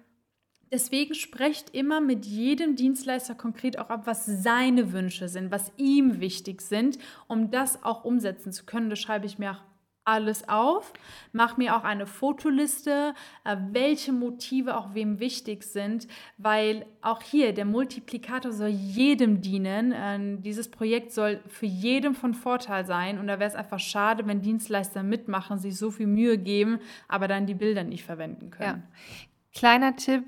[0.73, 6.21] Deswegen sprecht immer mit jedem Dienstleister konkret auch ab, was seine Wünsche sind, was ihm
[6.21, 8.89] wichtig sind, um das auch umsetzen zu können.
[8.89, 9.63] Das schreibe ich mir auch
[10.05, 10.93] alles auf,
[11.33, 17.53] mache mir auch eine Fotoliste, äh, welche Motive auch wem wichtig sind, weil auch hier
[17.53, 19.93] der Multiplikator soll jedem dienen.
[19.95, 24.27] Ähm, dieses Projekt soll für jedem von Vorteil sein und da wäre es einfach schade,
[24.27, 28.83] wenn Dienstleister mitmachen, sich so viel Mühe geben, aber dann die Bilder nicht verwenden können.
[28.83, 29.19] Ja.
[29.53, 30.25] Kleiner Tipp,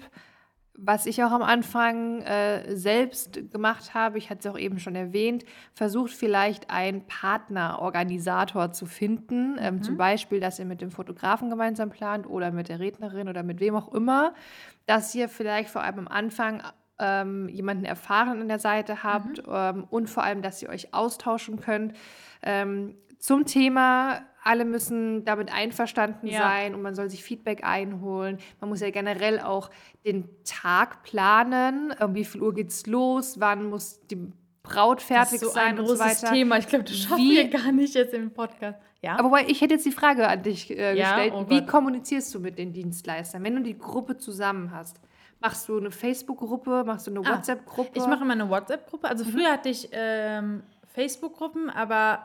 [0.84, 4.96] was ich auch am Anfang äh, selbst gemacht habe, ich hatte es auch eben schon
[4.96, 9.56] erwähnt, versucht vielleicht einen Partnerorganisator zu finden.
[9.60, 9.82] Ähm, mhm.
[9.82, 13.60] Zum Beispiel, dass ihr mit dem Fotografen gemeinsam plant oder mit der Rednerin oder mit
[13.60, 14.34] wem auch immer.
[14.86, 16.62] Dass ihr vielleicht vor allem am Anfang
[16.98, 19.52] ähm, jemanden erfahren an der Seite habt mhm.
[19.52, 21.94] ähm, und vor allem, dass ihr euch austauschen könnt.
[22.42, 26.40] Ähm, zum Thema alle müssen damit einverstanden ja.
[26.40, 28.38] sein und man soll sich Feedback einholen.
[28.60, 29.70] Man muss ja generell auch
[30.04, 31.94] den Tag planen.
[32.08, 33.38] Wie viel Uhr geht's los?
[33.38, 34.18] Wann muss die
[34.64, 36.34] Braut fertig das ist so sein ein und großes so weiter.
[36.34, 36.58] Thema.
[36.58, 38.80] Ich glaube, das schaffen Wie, wir gar nicht jetzt im Podcast.
[39.02, 39.18] Ja.
[39.20, 41.16] Aber ich hätte jetzt die Frage an dich äh, ja?
[41.16, 41.32] gestellt.
[41.36, 45.00] Oh Wie kommunizierst du mit den Dienstleistern, wenn du die Gruppe zusammen hast?
[45.38, 46.82] Machst du eine Facebook-Gruppe?
[46.84, 47.90] Machst du eine ah, WhatsApp-Gruppe?
[47.94, 49.08] Ich mache immer eine WhatsApp-Gruppe.
[49.08, 49.28] Also mhm.
[49.30, 52.24] früher hatte ich ähm, Facebook-Gruppen, aber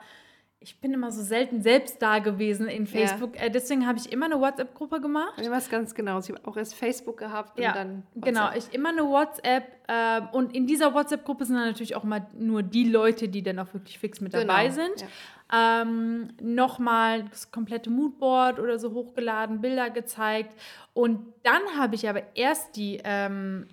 [0.67, 3.37] ich bin immer so selten selbst da gewesen in Facebook.
[3.37, 3.43] Ja.
[3.43, 5.39] Äh, deswegen habe ich immer eine WhatsApp-Gruppe gemacht.
[5.41, 6.19] Ich weiß ganz genau.
[6.19, 8.03] Ich habe auch erst Facebook gehabt ja, und dann.
[8.15, 8.25] WhatsApp.
[8.25, 9.63] Genau, ich immer eine WhatsApp.
[9.87, 13.59] Äh, und in dieser WhatsApp-Gruppe sind dann natürlich auch mal nur die Leute, die dann
[13.59, 14.75] auch wirklich fix mit dabei genau.
[14.75, 15.05] sind.
[15.53, 15.81] Ja.
[15.83, 20.53] Ähm, Nochmal das komplette Moodboard oder so hochgeladen, Bilder gezeigt.
[20.93, 23.67] Und dann habe ich aber erst die ähm,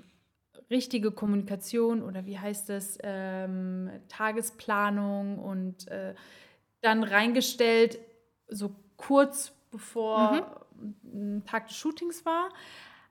[0.70, 6.14] richtige Kommunikation oder wie heißt das, ähm, Tagesplanung und äh,
[6.84, 7.98] dann reingestellt,
[8.48, 11.36] so kurz bevor mhm.
[11.38, 12.50] ein Tag des Shootings war.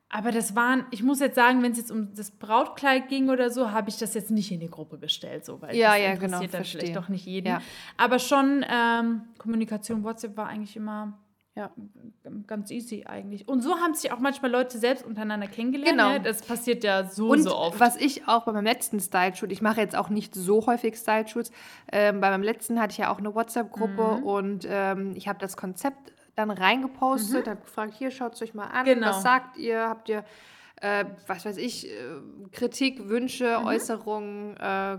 [0.10, 3.50] Aber das waren, ich muss jetzt sagen, wenn es jetzt um das Brautkleid ging oder
[3.50, 6.12] so, habe ich das jetzt nicht in die Gruppe gestellt, so, weil ja, das ja,
[6.12, 6.82] interessiert genau, dann verstehe.
[6.82, 7.48] vielleicht doch nicht jeden.
[7.48, 7.62] Ja.
[7.98, 11.18] Aber schon ähm, Kommunikation, WhatsApp war eigentlich immer
[11.56, 11.70] ja,
[12.48, 13.48] ganz easy eigentlich.
[13.48, 15.98] Und so haben sich auch manchmal Leute selbst untereinander kennengelernt.
[15.98, 16.18] Genau.
[16.18, 17.80] Das passiert ja so, und so oft.
[17.80, 21.52] was ich auch bei meinem letzten Style-Shoot, ich mache jetzt auch nicht so häufig Style-Shoots,
[21.92, 24.24] ähm, bei meinem letzten hatte ich ja auch eine WhatsApp-Gruppe mhm.
[24.24, 27.52] und ähm, ich habe das Konzept dann reingepostet, mhm.
[27.52, 29.10] habe gefragt, hier, schaut es euch mal an, genau.
[29.10, 30.26] was sagt ihr, habt ihr,
[30.82, 31.92] äh, was weiß ich, äh,
[32.52, 33.68] Kritik, Wünsche, mhm.
[33.68, 34.98] Äußerungen, äh,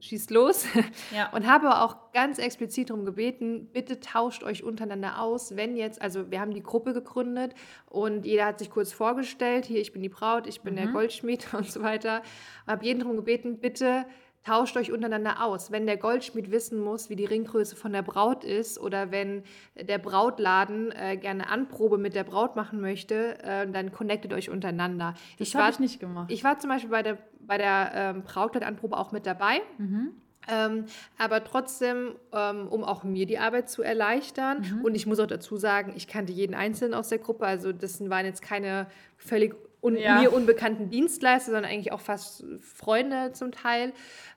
[0.00, 0.66] schießt los.
[1.14, 1.30] Ja.
[1.32, 6.30] Und habe auch ganz explizit darum gebeten, bitte tauscht euch untereinander aus, wenn jetzt, also
[6.30, 7.54] wir haben die Gruppe gegründet
[7.86, 10.78] und jeder hat sich kurz vorgestellt, hier, ich bin die Braut, ich bin mhm.
[10.78, 12.22] der Goldschmied und so weiter.
[12.66, 14.06] Und habe jeden darum gebeten, bitte
[14.44, 15.70] tauscht euch untereinander aus.
[15.70, 19.42] Wenn der Goldschmied wissen muss, wie die Ringgröße von der Braut ist oder wenn
[19.76, 25.14] der Brautladen äh, gerne Anprobe mit der Braut machen möchte, äh, dann connectet euch untereinander.
[25.38, 26.30] Das habe ich nicht gemacht.
[26.30, 29.60] Ich war zum Beispiel bei der, bei der ähm, Brautkleidanprobe auch mit dabei.
[29.78, 30.12] Mhm.
[30.50, 30.86] Ähm,
[31.18, 34.62] aber trotzdem, ähm, um auch mir die Arbeit zu erleichtern.
[34.62, 34.84] Mhm.
[34.84, 37.46] Und ich muss auch dazu sagen, ich kannte jeden Einzelnen aus der Gruppe.
[37.46, 38.86] Also das waren jetzt keine
[39.18, 40.20] völlig un ja.
[40.20, 43.92] mir unbekannten Dienstleister, sondern eigentlich auch fast Freunde zum Teil.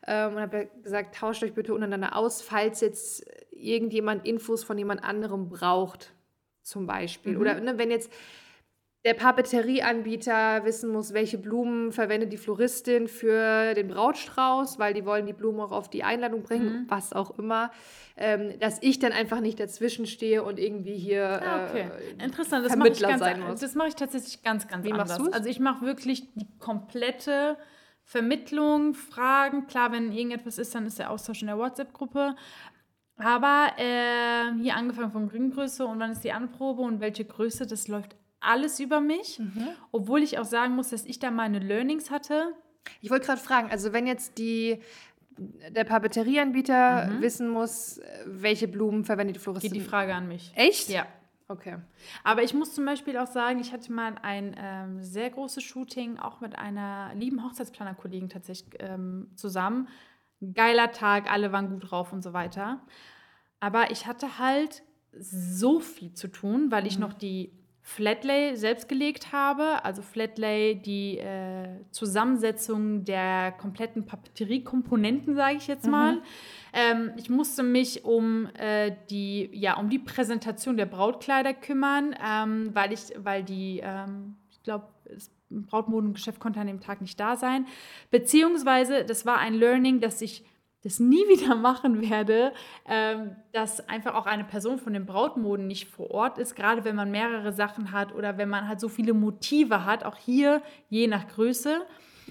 [0.07, 5.03] Ähm, und habe gesagt, tauscht euch bitte untereinander aus, falls jetzt irgendjemand Infos von jemand
[5.03, 6.13] anderem braucht,
[6.61, 7.33] zum Beispiel.
[7.33, 7.41] Mhm.
[7.41, 8.11] Oder ne, wenn jetzt
[9.03, 15.25] der Papeterieanbieter wissen muss, welche Blumen verwendet die Floristin für den Brautstrauß, weil die wollen
[15.25, 16.85] die Blumen auch auf die Einladung bringen, mhm.
[16.87, 17.71] was auch immer,
[18.15, 21.89] ähm, dass ich dann einfach nicht dazwischen stehe und irgendwie hier ah, okay.
[22.19, 23.59] äh, Interessant, das Vermittler ich ganz, sein muss.
[23.59, 25.19] Das mache ich tatsächlich ganz, ganz Wie anders.
[25.33, 27.57] Also ich mache wirklich die komplette
[28.03, 29.65] Vermittlung, Fragen.
[29.65, 32.35] Klar, wenn irgendetwas ist, dann ist der Austausch in der WhatsApp-Gruppe.
[33.17, 37.87] Aber äh, hier angefangen von Ringgröße und wann ist die Anprobe und welche Größe, das
[37.87, 39.67] läuft alles über mich, Mhm.
[39.91, 42.53] obwohl ich auch sagen muss, dass ich da meine Learnings hatte.
[43.01, 44.81] Ich wollte gerade fragen, also wenn jetzt die,
[45.37, 47.21] der Papeterieanbieter Mhm.
[47.21, 49.73] wissen muss, welche Blumen verwendet die Geht Floristin.
[49.73, 50.51] die Frage an mich.
[50.55, 50.89] Echt?
[50.89, 51.05] Ja.
[51.47, 51.77] Okay.
[52.23, 56.17] Aber ich muss zum Beispiel auch sagen, ich hatte mal ein ähm, sehr großes Shooting,
[56.17, 59.89] auch mit einer lieben Hochzeitsplanerkollegin tatsächlich ähm, zusammen.
[60.53, 62.81] Geiler Tag, alle waren gut drauf und so weiter.
[63.59, 64.81] Aber ich hatte halt
[65.19, 67.51] so viel zu tun, weil ich noch die
[67.83, 69.83] Flatlay selbst gelegt habe.
[69.83, 76.21] Also Flatlay, die äh, Zusammensetzung der kompletten Papeteriekomponenten, sage ich jetzt mal.
[76.73, 82.69] Ähm, ich musste mich um, äh, die, ja, um die Präsentation der Brautkleider kümmern, ähm,
[82.73, 87.35] weil, ich, weil die, ähm, ich glaube, das Brautmodengeschäft konnte an dem Tag nicht da
[87.35, 87.65] sein.
[88.09, 90.45] Beziehungsweise, das war ein Learning, dass ich
[90.83, 92.53] das nie wieder machen werde,
[92.85, 96.95] ähm, dass einfach auch eine Person von den Brautmoden nicht vor Ort ist, gerade wenn
[96.95, 101.07] man mehrere Sachen hat oder wenn man halt so viele Motive hat, auch hier je
[101.07, 101.85] nach Größe.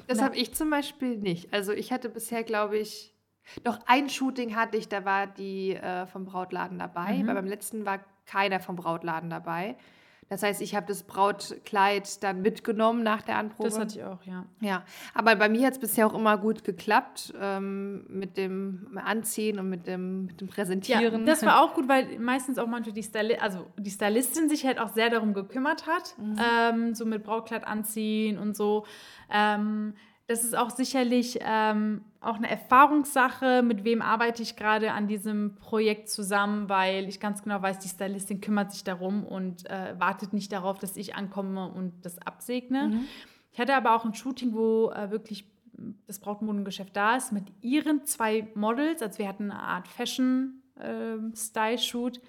[0.06, 1.52] Das habe ich zum Beispiel nicht.
[1.52, 3.14] Also ich hatte bisher, glaube ich,
[3.64, 7.14] doch ein Shooting hatte ich, da war die äh, vom Brautladen dabei.
[7.14, 7.26] Mhm.
[7.26, 9.76] Weil beim letzten war keiner vom Brautladen dabei.
[10.30, 13.68] Das heißt, ich habe das Brautkleid dann mitgenommen nach der Anprobe.
[13.68, 14.46] Das hatte ich auch, ja.
[14.60, 19.58] Ja, aber bei mir hat es bisher auch immer gut geklappt ähm, mit dem Anziehen
[19.58, 21.26] und mit dem, mit dem Ja, Präsentieren.
[21.26, 24.78] das war auch gut, weil meistens auch manchmal die, Styli also die Stylistin sich halt
[24.78, 28.86] auch sehr darum gekümmert hat, ähm, so mit Brautkleid anziehen und so.
[29.32, 29.94] Ähm,
[30.30, 35.56] das ist auch sicherlich ähm, auch eine Erfahrungssache, mit wem arbeite ich gerade an diesem
[35.56, 40.32] Projekt zusammen, weil ich ganz genau weiß, die Stylistin kümmert sich darum und äh, wartet
[40.32, 43.00] nicht darauf, dass ich ankomme und das absegne.
[43.50, 45.50] Ich hatte aber auch ein Shooting, wo äh, wirklich
[46.06, 49.02] das Brautmodengeschäft da ist, mit ihren zwei Models.
[49.02, 52.20] Also wir hatten eine Art Fashion-Style-Shoot.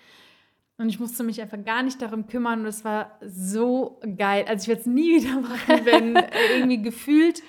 [0.79, 2.61] und ich musste mich einfach gar nicht darum kümmern.
[2.61, 4.45] Und es war so geil.
[4.47, 7.43] Also ich werde es nie wieder machen, wenn äh, irgendwie gefühlt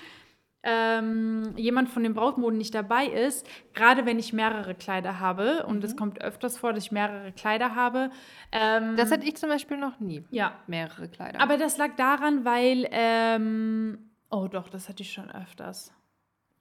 [0.63, 3.47] ähm, jemand von den Brautmoden nicht dabei ist.
[3.73, 5.65] Gerade wenn ich mehrere Kleider habe.
[5.65, 8.09] Und es kommt öfters vor, dass ich mehrere Kleider habe.
[8.51, 10.23] Ähm, das hatte ich zum Beispiel noch nie.
[10.31, 11.39] ja, Mehrere Kleider.
[11.41, 15.91] aber das lag daran, weil, ähm, oh doch, das hatte ich schon öfters.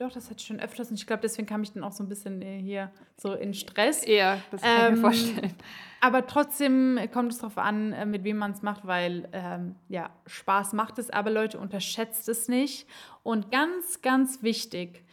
[0.02, 2.02] Doch, das hatte ich schon öfters und ich glaube, deswegen kam ich dann auch so
[2.02, 4.02] ein bisschen äh, hier so in Stress.
[4.02, 5.54] eher, das kann ich Ähm, mir vorstellen.
[6.00, 10.10] Aber trotzdem kommt es darauf an, äh, mit wem man es macht, weil ähm, ja,
[10.26, 12.88] Spaß macht es, aber Leute, unterschätzt es nicht.
[13.22, 15.04] Und ganz, ganz wichtig,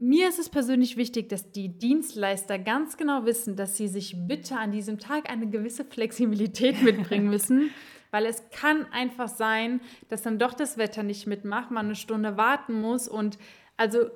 [0.00, 4.56] mir ist es persönlich wichtig, dass die Dienstleister ganz genau wissen, dass sie sich bitte
[4.56, 7.70] an diesem Tag eine gewisse Flexibilität mitbringen müssen,
[8.14, 12.36] weil es kann einfach sein, dass dann doch das Wetter nicht mitmacht, man eine Stunde
[12.36, 13.38] warten muss und
[13.76, 14.06] also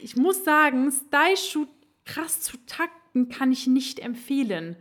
[0.00, 1.68] ich muss sagen, Style-Shoot
[2.06, 4.76] krass zu takten kann ich nicht empfehlen,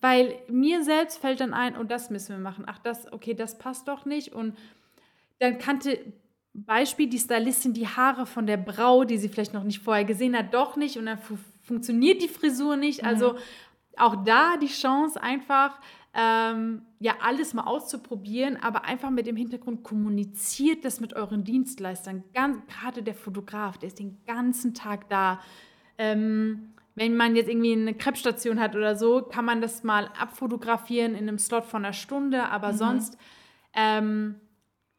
[0.00, 3.58] weil mir selbst fällt dann ein, oh, das müssen wir machen, ach das, okay, das
[3.58, 4.32] passt doch nicht.
[4.32, 4.56] Und
[5.40, 5.98] dann kannte
[6.54, 10.36] Beispiel die Stylistin die Haare von der Brau, die sie vielleicht noch nicht vorher gesehen
[10.36, 10.96] hat, doch nicht.
[10.96, 13.04] Und dann fu funktioniert die Frisur nicht.
[13.04, 13.36] Also
[13.96, 15.78] auch da die Chance einfach
[16.12, 22.24] ähm, ja alles mal auszuprobieren, aber einfach mit dem Hintergrund kommuniziert das mit euren Dienstleistern.
[22.34, 25.40] Ganz, gerade der Fotograf, der ist den ganzen Tag da.
[25.98, 31.12] Ähm, wenn man jetzt irgendwie eine Krebsstation hat oder so, kann man das mal abfotografieren
[31.12, 33.16] in einem Slot von einer Stunde, aber sonst
[33.74, 34.34] ähm,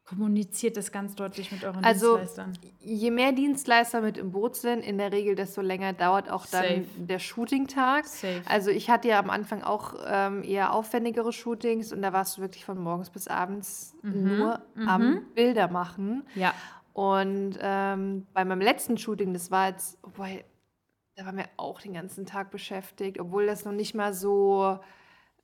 [0.04, 2.58] kommuniziert das ganz deutlich mit euren Also, Dienstleistern.
[2.80, 6.62] Je mehr Dienstleister mit im Boot sind, in der Regel, desto länger dauert auch dann
[6.64, 6.84] Safe.
[6.96, 8.04] der Shooting-Tag.
[8.46, 12.42] Also ich hatte ja am Anfang auch ähm, eher aufwendigere Shootings und da warst du
[12.42, 14.38] wirklich von morgens bis abends Mhm.
[14.38, 16.24] nur am Bilder machen.
[16.34, 16.52] Ja.
[16.92, 20.44] Und ähm, bei meinem letzten Shooting, das war jetzt, wobei,
[21.14, 24.78] da waren wir auch den ganzen Tag beschäftigt, obwohl das noch nicht mal so,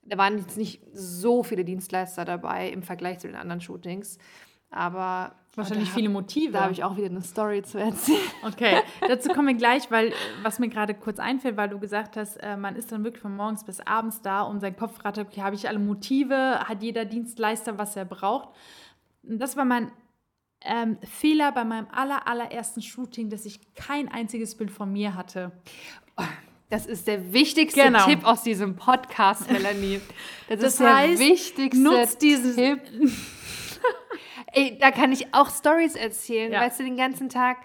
[0.02, 4.18] da waren jetzt nicht so viele Dienstleister dabei im Vergleich zu den anderen Shootings.
[4.70, 6.52] Aber Wahrscheinlich viele Motive.
[6.52, 8.18] Da habe ich auch wieder eine Story zu erzählen.
[8.42, 12.36] Okay, dazu kommen wir gleich, weil was mir gerade kurz einfällt, weil du gesagt hast,
[12.36, 15.42] äh, man ist dann wirklich von morgens bis abends da und sein Kopf rattert, okay,
[15.42, 18.50] habe ich alle Motive, hat jeder Dienstleister, was er braucht.
[19.24, 19.90] Das war mein
[20.60, 25.50] ähm, Fehler bei meinem aller, allerersten Shooting, dass ich kein einziges Bild von mir hatte.
[26.70, 28.04] Das ist der wichtigste Genau.
[28.04, 30.00] Tipp aus diesem Podcast, Melanie.
[30.48, 32.80] Das, Das ist der heißt, wichtigste nutzt dieses- Tipp.
[34.52, 36.52] Ey, da kann ich auch Stories erzählen.
[36.52, 36.60] Ja.
[36.62, 37.58] Weißt du, den ganzen Tag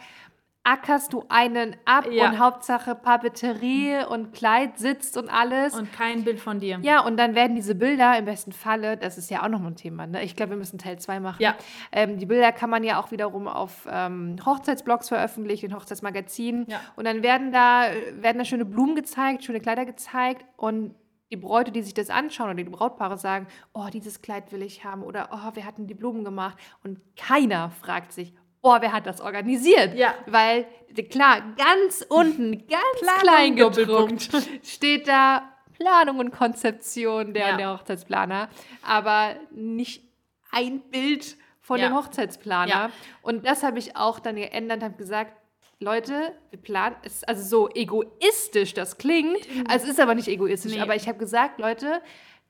[0.65, 2.29] ackerst du einen ab Ja.
[2.29, 5.73] und Hauptsache Papeterie und Kleid sitzt und alles.
[5.77, 6.79] Und kein Bild von dir.
[6.83, 9.75] ja, und dann werden diese Bilder im besten Falle, das ist ja auch noch ein
[9.75, 10.23] Thema, ne?
[10.23, 11.41] ich glaube, wir müssen Teil 2 machen.
[11.41, 11.55] Ja.
[11.91, 16.65] Ähm, die Bilder kann man ja auch wiederum auf ähm, Hochzeitsblogs veröffentlichen, in Hochzeitsmagazinen.
[16.69, 16.79] Ja.
[16.95, 20.95] Und dann werden da, werden da schöne Blumen gezeigt, schöne Kleider gezeigt und
[21.33, 24.85] die Bräute, die sich das anschauen oder die Brautpaare sagen, oh, dieses Kleid will ich
[24.85, 26.57] haben oder oh, wer hat denn die Blumen gemacht?
[26.83, 29.95] Und keiner fragt sich, boah, wer hat das organisiert?
[29.95, 30.13] Ja.
[30.27, 30.67] Weil,
[31.09, 34.29] klar, ganz unten, ganz klein gedruckt,
[34.63, 37.57] steht da Planung und Konzeption der, Ja.
[37.57, 38.47] der Hochzeitsplaner,
[38.87, 40.03] aber nicht
[40.51, 41.87] ein Bild von Ja.
[41.89, 42.69] dem Hochzeitsplaner.
[42.71, 42.89] Ja.
[43.23, 45.33] Und das habe ich auch dann geändert, habe gesagt,
[45.79, 50.27] Leute, wir planen, es ist also so egoistisch das klingt, also es ist aber nicht
[50.27, 50.79] egoistisch, Nee.
[50.81, 52.01] aber ich habe gesagt, Leute,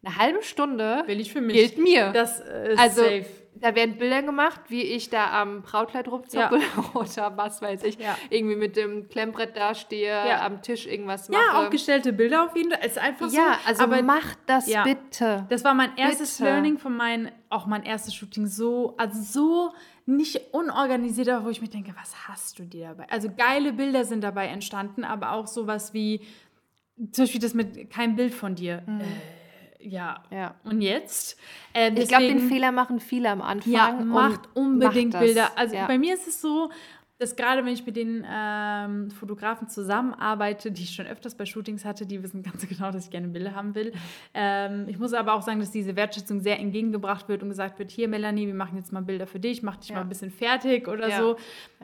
[0.05, 1.55] eine halbe Stunde Will ich für mich.
[1.55, 2.11] gilt mir.
[2.11, 3.25] Das äh, ist also safe.
[3.55, 6.59] da werden Bilder gemacht, wie ich da am Brautkleid rumzuppel
[6.93, 8.17] oder was weiß ich, Ja.
[8.29, 10.45] irgendwie mit dem Klemmbrett da stehe, Ja.
[10.45, 11.41] am Tisch irgendwas mache.
[11.41, 12.85] Ja, auch gestellte Bilder auf jeden Fall.
[12.85, 13.37] Ist einfach so.
[13.37, 14.83] Ja, also aber macht das Ja.
[14.83, 15.45] bitte.
[15.49, 16.49] Das war mein erstes Bitte.
[16.49, 19.73] Learning von meinem, auch mein erstes Shooting, so, also so
[20.05, 23.09] nicht unorganisiert, aber wo ich mir denke, was hast du dir dabei?
[23.09, 26.21] Also geile Bilder sind dabei entstanden, aber auch sowas wie,
[27.11, 28.83] zum Beispiel das mit kein Bild von dir.
[29.79, 30.23] Äh, ja.
[30.31, 30.55] Ja.
[30.63, 31.37] Und jetzt?
[31.73, 33.71] Äh, Ich glaube, den deswegen- Fehler machen viele am Anfang.
[33.71, 35.23] ja, macht unbedingt macht.
[35.23, 35.51] Bilder.
[35.57, 35.87] Also ja.
[35.87, 36.69] bei mir ist es so,
[37.23, 41.85] dass gerade wenn ich mit den ähm, Fotografen zusammenarbeite, die ich schon öfters bei Shootings
[41.85, 43.93] hatte, die wissen ganz genau, dass ich gerne Bilder haben will.
[44.33, 47.91] Ähm, ich muss aber auch sagen, dass diese Wertschätzung sehr entgegengebracht wird und gesagt wird,
[47.91, 49.95] hier Melanie, wir machen jetzt mal Bilder für dich, mach dich Ja.
[49.95, 51.19] mal ein bisschen fertig oder Ja.
[51.19, 51.37] so.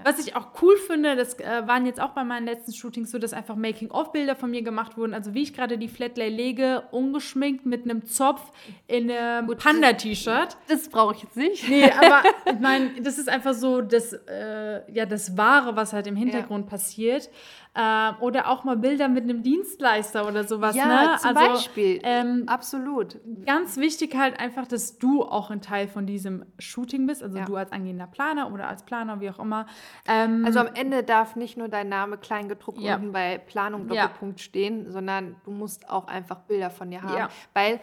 [0.04, 3.17] Was ich auch cool finde, das äh, waren jetzt auch bei meinen letzten Shootings so,
[3.19, 5.13] dass einfach Making-of-Bilder von mir gemacht wurden.
[5.13, 8.41] Also wie ich gerade die Flatlay lege, ungeschminkt mit einem Zopf
[8.88, 10.58] in einem Panda-T-Shirt.
[10.67, 11.69] Das brauche ich jetzt nicht.
[11.69, 12.23] Nee, aber
[12.54, 16.68] ich meine, das ist einfach so das, äh, ja, das Wahre, was halt im Hintergrund
[16.68, 17.30] passiert.
[17.76, 20.76] Ähm, oder auch mal Bilder mit einem Dienstleister oder sowas.
[20.76, 21.18] Ja, ne?
[21.20, 22.00] zum also, Beispiel.
[22.04, 23.20] Ähm, Absolut.
[23.46, 27.22] ganz wichtig halt einfach, dass du auch ein Teil von diesem Shooting bist.
[27.22, 27.46] Also Ja.
[27.46, 29.68] du als angehender Planer oder als Planer, wie auch immer.
[30.08, 32.96] Ähm, Also am Ende darf nicht nur dein Name klein gedruckt Ja.
[32.96, 34.04] unten bei Planung Ja.
[34.08, 37.18] Doppelpunkt stehen, sondern du musst auch einfach Bilder von dir haben.
[37.18, 37.30] Ja.
[37.54, 37.80] Weil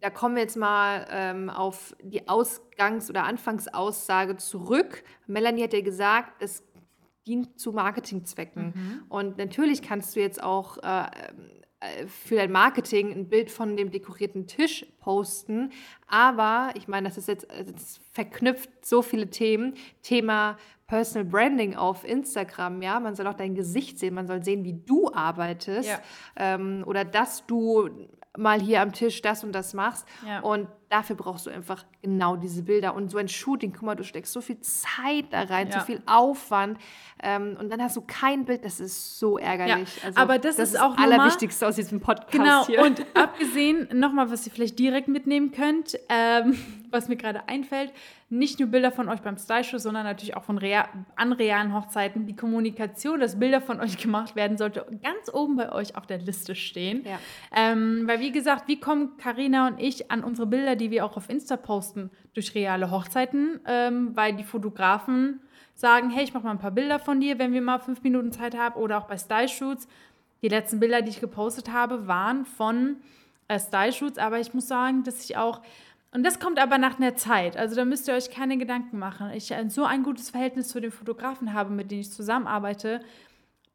[0.00, 5.04] da kommen wir jetzt mal ähm, auf die Ausgangs- oder Anfangsaussage zurück.
[5.28, 6.64] Melanie hat ja gesagt, es
[7.26, 8.72] dient zu Marketingzwecken.
[8.74, 9.02] Mhm.
[9.08, 11.06] Und natürlich kannst du jetzt auch äh,
[11.82, 15.70] äh, für dein Marketing ein Bild von dem dekorierten Tisch posten.
[16.06, 19.74] Aber ich meine, das ist jetzt das verknüpft so viele Themen.
[20.02, 20.56] Thema
[20.86, 23.00] Personal Branding auf Instagram, ja.
[23.00, 25.88] Man soll auch dein Gesicht sehen, man soll sehen, wie du arbeitest.
[25.88, 26.00] Ja.
[26.36, 27.88] Ähm, oder dass du
[28.36, 30.06] mal hier am Tisch das und das machst.
[30.26, 30.40] Ja.
[30.40, 32.94] Und dafür brauchst du einfach genau diese Bilder.
[32.94, 35.80] Und so ein Shooting, guck mal, du steckst so viel Zeit da rein, Ja.
[35.80, 36.78] so viel Aufwand.
[37.22, 39.88] Ähm, und dann hast du kein Bild, das ist so ärgerlich.
[40.02, 42.82] Ja, aber das ist auch das Allerwichtigste aus diesem Podcast Genau, hier.
[42.82, 46.58] und abgesehen, nochmal, was ihr vielleicht direkt mitnehmen könnt, ähm,
[46.90, 47.92] was mir gerade einfällt,
[48.28, 52.26] nicht nur Bilder von euch beim Style-Show, sondern natürlich auch von rea an realen Hochzeiten.
[52.26, 56.16] Die Kommunikation, dass Bilder von euch gemacht werden, sollte ganz oben bei euch auf der
[56.16, 57.04] Liste stehen.
[57.04, 57.18] Ja.
[57.54, 61.18] Ähm, weil, wie gesagt, wie kommen Karina und ich an unsere Bilder, die wir auch
[61.18, 61.91] auf Insta posten,
[62.34, 63.60] durch reale Hochzeiten?
[63.66, 65.40] Ähm, weil die Fotografen
[65.74, 68.32] sagen, hey, ich mache mal ein paar Bilder von dir, wenn wir mal fünf Minuten
[68.32, 68.80] Zeit haben.
[68.80, 69.88] Oder auch bei Style-Shoots.
[70.42, 72.96] Die letzten Bilder, die ich gepostet habe, waren von
[73.48, 75.62] äh, Style-Shoots, aber ich muss sagen, dass ich auch,
[76.12, 79.30] und das kommt aber nach einer Zeit, also da müsst ihr euch keine Gedanken machen.
[79.34, 83.00] Ich äh, so ein gutes Verhältnis zu den Fotografen habe, mit denen ich zusammenarbeite,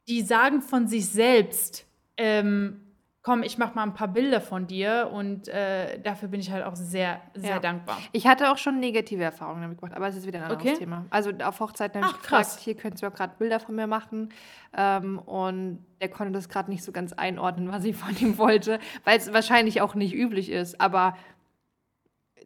[0.08, 2.80] die sagen von sich selbst, ähm,
[3.22, 6.64] komm, ich mache mal ein paar Bilder von dir und äh, dafür bin ich halt
[6.64, 7.58] auch sehr, sehr Ja.
[7.60, 7.98] dankbar.
[8.12, 10.78] Ich hatte auch schon negative Erfahrungen damit gemacht, aber es ist wieder ein anderes Okay.
[10.78, 11.04] Thema.
[11.10, 12.58] Also auf Hochzeiten habe ich gefragt, krass.
[12.58, 14.30] hier könntest du auch gerade Bilder von mir machen.
[14.76, 18.78] Ähm, und der konnte das gerade nicht so ganz einordnen, was ich von ihm wollte,
[19.04, 20.80] weil es wahrscheinlich auch nicht üblich ist.
[20.80, 21.16] Aber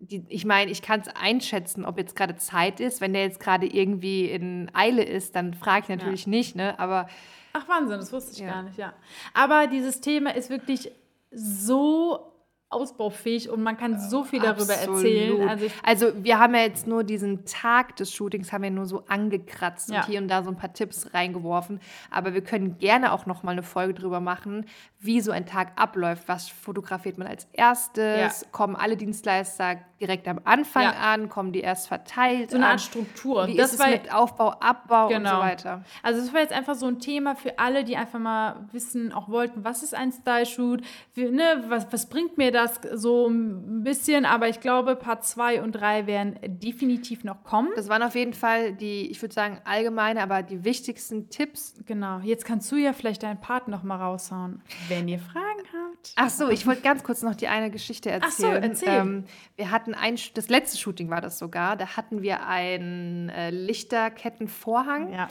[0.00, 3.00] die, ich meine, ich kann es einschätzen, ob jetzt gerade Zeit ist.
[3.00, 6.76] Wenn der jetzt gerade irgendwie in Eile ist, dann frage ich natürlich nicht, ne?
[6.80, 7.06] Aber
[7.52, 8.50] Ach Wahnsinn, das wusste ich Ja.
[8.52, 8.92] gar nicht, ja.
[9.34, 10.90] Aber dieses Thema ist wirklich
[11.30, 12.31] so
[12.72, 14.98] ausbaufähig und man kann so viel darüber Absolut.
[15.04, 15.48] erzählen.
[15.48, 19.04] Also Also wir haben ja jetzt nur diesen Tag des Shootings, haben wir nur so
[19.08, 20.00] angekratzt Ja.
[20.00, 21.80] und hier und da so ein paar Tipps reingeworfen.
[22.10, 24.66] Aber wir können gerne auch noch mal eine Folge drüber machen,
[25.00, 26.28] wie so ein Tag abläuft.
[26.28, 28.42] Was fotografiert man als erstes?
[28.42, 28.48] Ja.
[28.52, 30.92] Kommen alle Dienstleister direkt am Anfang Ja.
[31.12, 31.28] an?
[31.28, 32.72] Kommen die erst verteilt so eine an?
[32.72, 33.46] Art Struktur.
[33.48, 35.36] Wie das ist es war, mit Aufbau, Abbau und Genau.
[35.36, 35.84] so weiter?
[36.02, 39.28] Also es war jetzt einfach so ein Thema für alle, die einfach mal wissen, auch
[39.28, 40.82] wollten, was ist ein Style-Shoot,
[41.14, 45.62] Wie- ne, was, was bringt mir das so ein bisschen, aber ich glaube, Part 2
[45.62, 47.68] und 3 werden definitiv noch kommen.
[47.76, 51.74] Das waren auf jeden Fall die, ich würde sagen, allgemeine, aber die wichtigsten Tipps.
[51.86, 56.12] Genau, jetzt kannst du ja vielleicht deinen Part noch mal raushauen, wenn ihr Fragen habt.
[56.16, 58.62] Ach so, ich wollte ganz kurz noch die eine Geschichte Ach so, erzählen.
[58.70, 58.88] erzähl.
[58.88, 59.24] Ähm,
[59.56, 65.12] wir hatten ein, das letzte Shooting war das sogar, da hatten wir einen äh, Lichterkettenvorhang
[65.12, 65.28] Ja.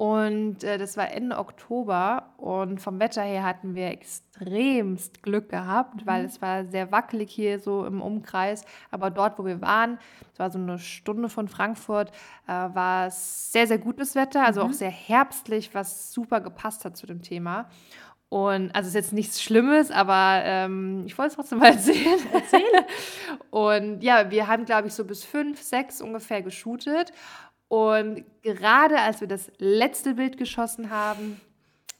[0.00, 6.06] Und äh, das war Ende Oktober und vom Wetter her hatten wir extremst Glück gehabt,
[6.06, 8.64] weil es war sehr wackelig hier so im Umkreis.
[8.90, 9.98] Aber dort, wo wir waren,
[10.32, 12.12] es war so eine Stunde von Frankfurt,
[12.46, 16.96] äh, war es sehr, sehr gutes Wetter, also auch sehr herbstlich, was super gepasst hat
[16.96, 17.68] zu dem Thema.
[18.30, 22.20] Und also es ist jetzt nichts Schlimmes, aber ähm, ich wollte es trotzdem mal erzählen.
[22.32, 22.62] Erzähl.
[23.50, 27.12] und ja, wir haben, glaube ich, so bis fünf, sechs ungefähr geshootet.
[27.70, 31.40] Und gerade als wir das letzte Bild geschossen haben,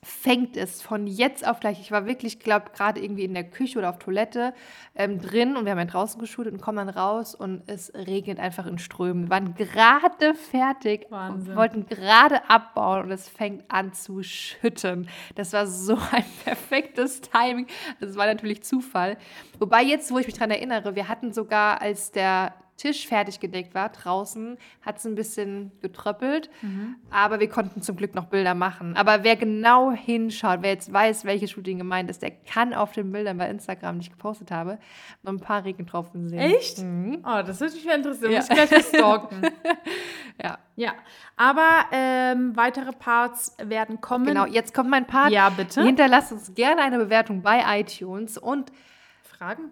[0.03, 1.79] fängt es von jetzt auf gleich.
[1.79, 4.53] Ich war wirklich, glaube gerade irgendwie in der Küche oder auf Toilette
[4.97, 8.41] ähm, drin und wir haben ja draußen geshootet und kommen dann raus und es regnet
[8.41, 9.27] einfach in Strömen.
[9.27, 11.53] Wir waren gerade fertig Wahnsinn.
[11.53, 15.09] und wollten gerade abbauen und es fängt an zu schütten.
[15.37, 17.69] Das war so ein perfektes Timing.
[18.01, 19.19] Das war natürlich Zufall.
[19.61, 23.75] Wobei jetzt, wo ich mich daran erinnere, wir hatten sogar, als der Tisch fertig gedeckt
[23.75, 26.49] war, draußen, hat es ein bisschen getröppelt.
[26.63, 26.97] Mhm.
[27.11, 28.97] Aber wir konnten zum Glück noch Bilder machen.
[28.97, 33.13] Aber wer genau hinschaut, wer jetzt weiß, welches Shooting gemeint ist, der kann auf den
[33.13, 34.79] Bildern bei Instagram, die ich gepostet habe,
[35.23, 36.39] noch ein paar Regentropfen sehen.
[36.39, 36.79] Echt?
[36.79, 37.19] Mhm.
[37.23, 38.33] Oh, das würde mich interessieren.
[38.33, 38.39] Ja.
[38.39, 39.43] Muss ich gleich stalken.
[40.43, 40.59] ja.
[40.77, 40.95] Ja.
[41.37, 44.25] Aber ähm, weitere Parts werden kommen.
[44.25, 45.33] Genau, jetzt kommt mein Part.
[45.33, 45.83] Ja, bitte.
[45.83, 48.73] Hinterlasst uns gerne eine Bewertung bei iTunes und
[49.23, 49.71] Fragen?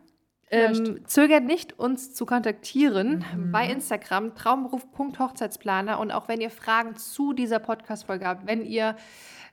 [0.50, 3.52] Ähm, zögert nicht, uns zu kontaktieren mhm.
[3.52, 8.96] bei Instagram traumberuf.hochzeitsplaner und auch wenn ihr Fragen zu dieser Podcast-Folge habt, wenn ihr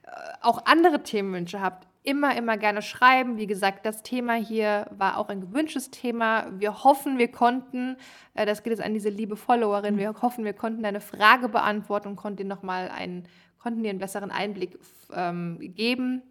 [0.03, 0.09] äh,
[0.41, 3.37] auch andere Themenwünsche habt, immer, immer gerne schreiben.
[3.37, 6.47] Wie gesagt, das Thema hier war auch ein gewünschtes Thema.
[6.51, 7.97] Wir hoffen, wir konnten,
[8.33, 12.09] äh, das geht jetzt an diese liebe Followerin, wir hoffen, wir konnten deine Frage beantworten
[12.09, 13.27] und konnten dir nochmal einen,
[13.59, 14.79] konnten dir einen besseren Einblick
[15.13, 16.21] ähm, geben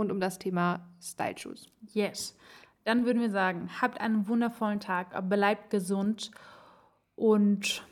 [0.00, 1.68] rund um das Thema Style Shoes.
[1.92, 2.34] Yes.
[2.84, 6.30] Dann würden wir sagen, habt einen wundervollen Tag, bleibt gesund
[7.14, 7.84] und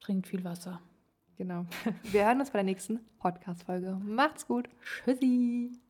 [0.00, 0.80] trinkt viel Wasser.
[1.36, 1.66] Genau.
[2.04, 3.98] Wir hören uns bei der nächsten Podcast-Folge.
[4.04, 4.68] Macht's gut.
[5.04, 5.83] Tschüssi.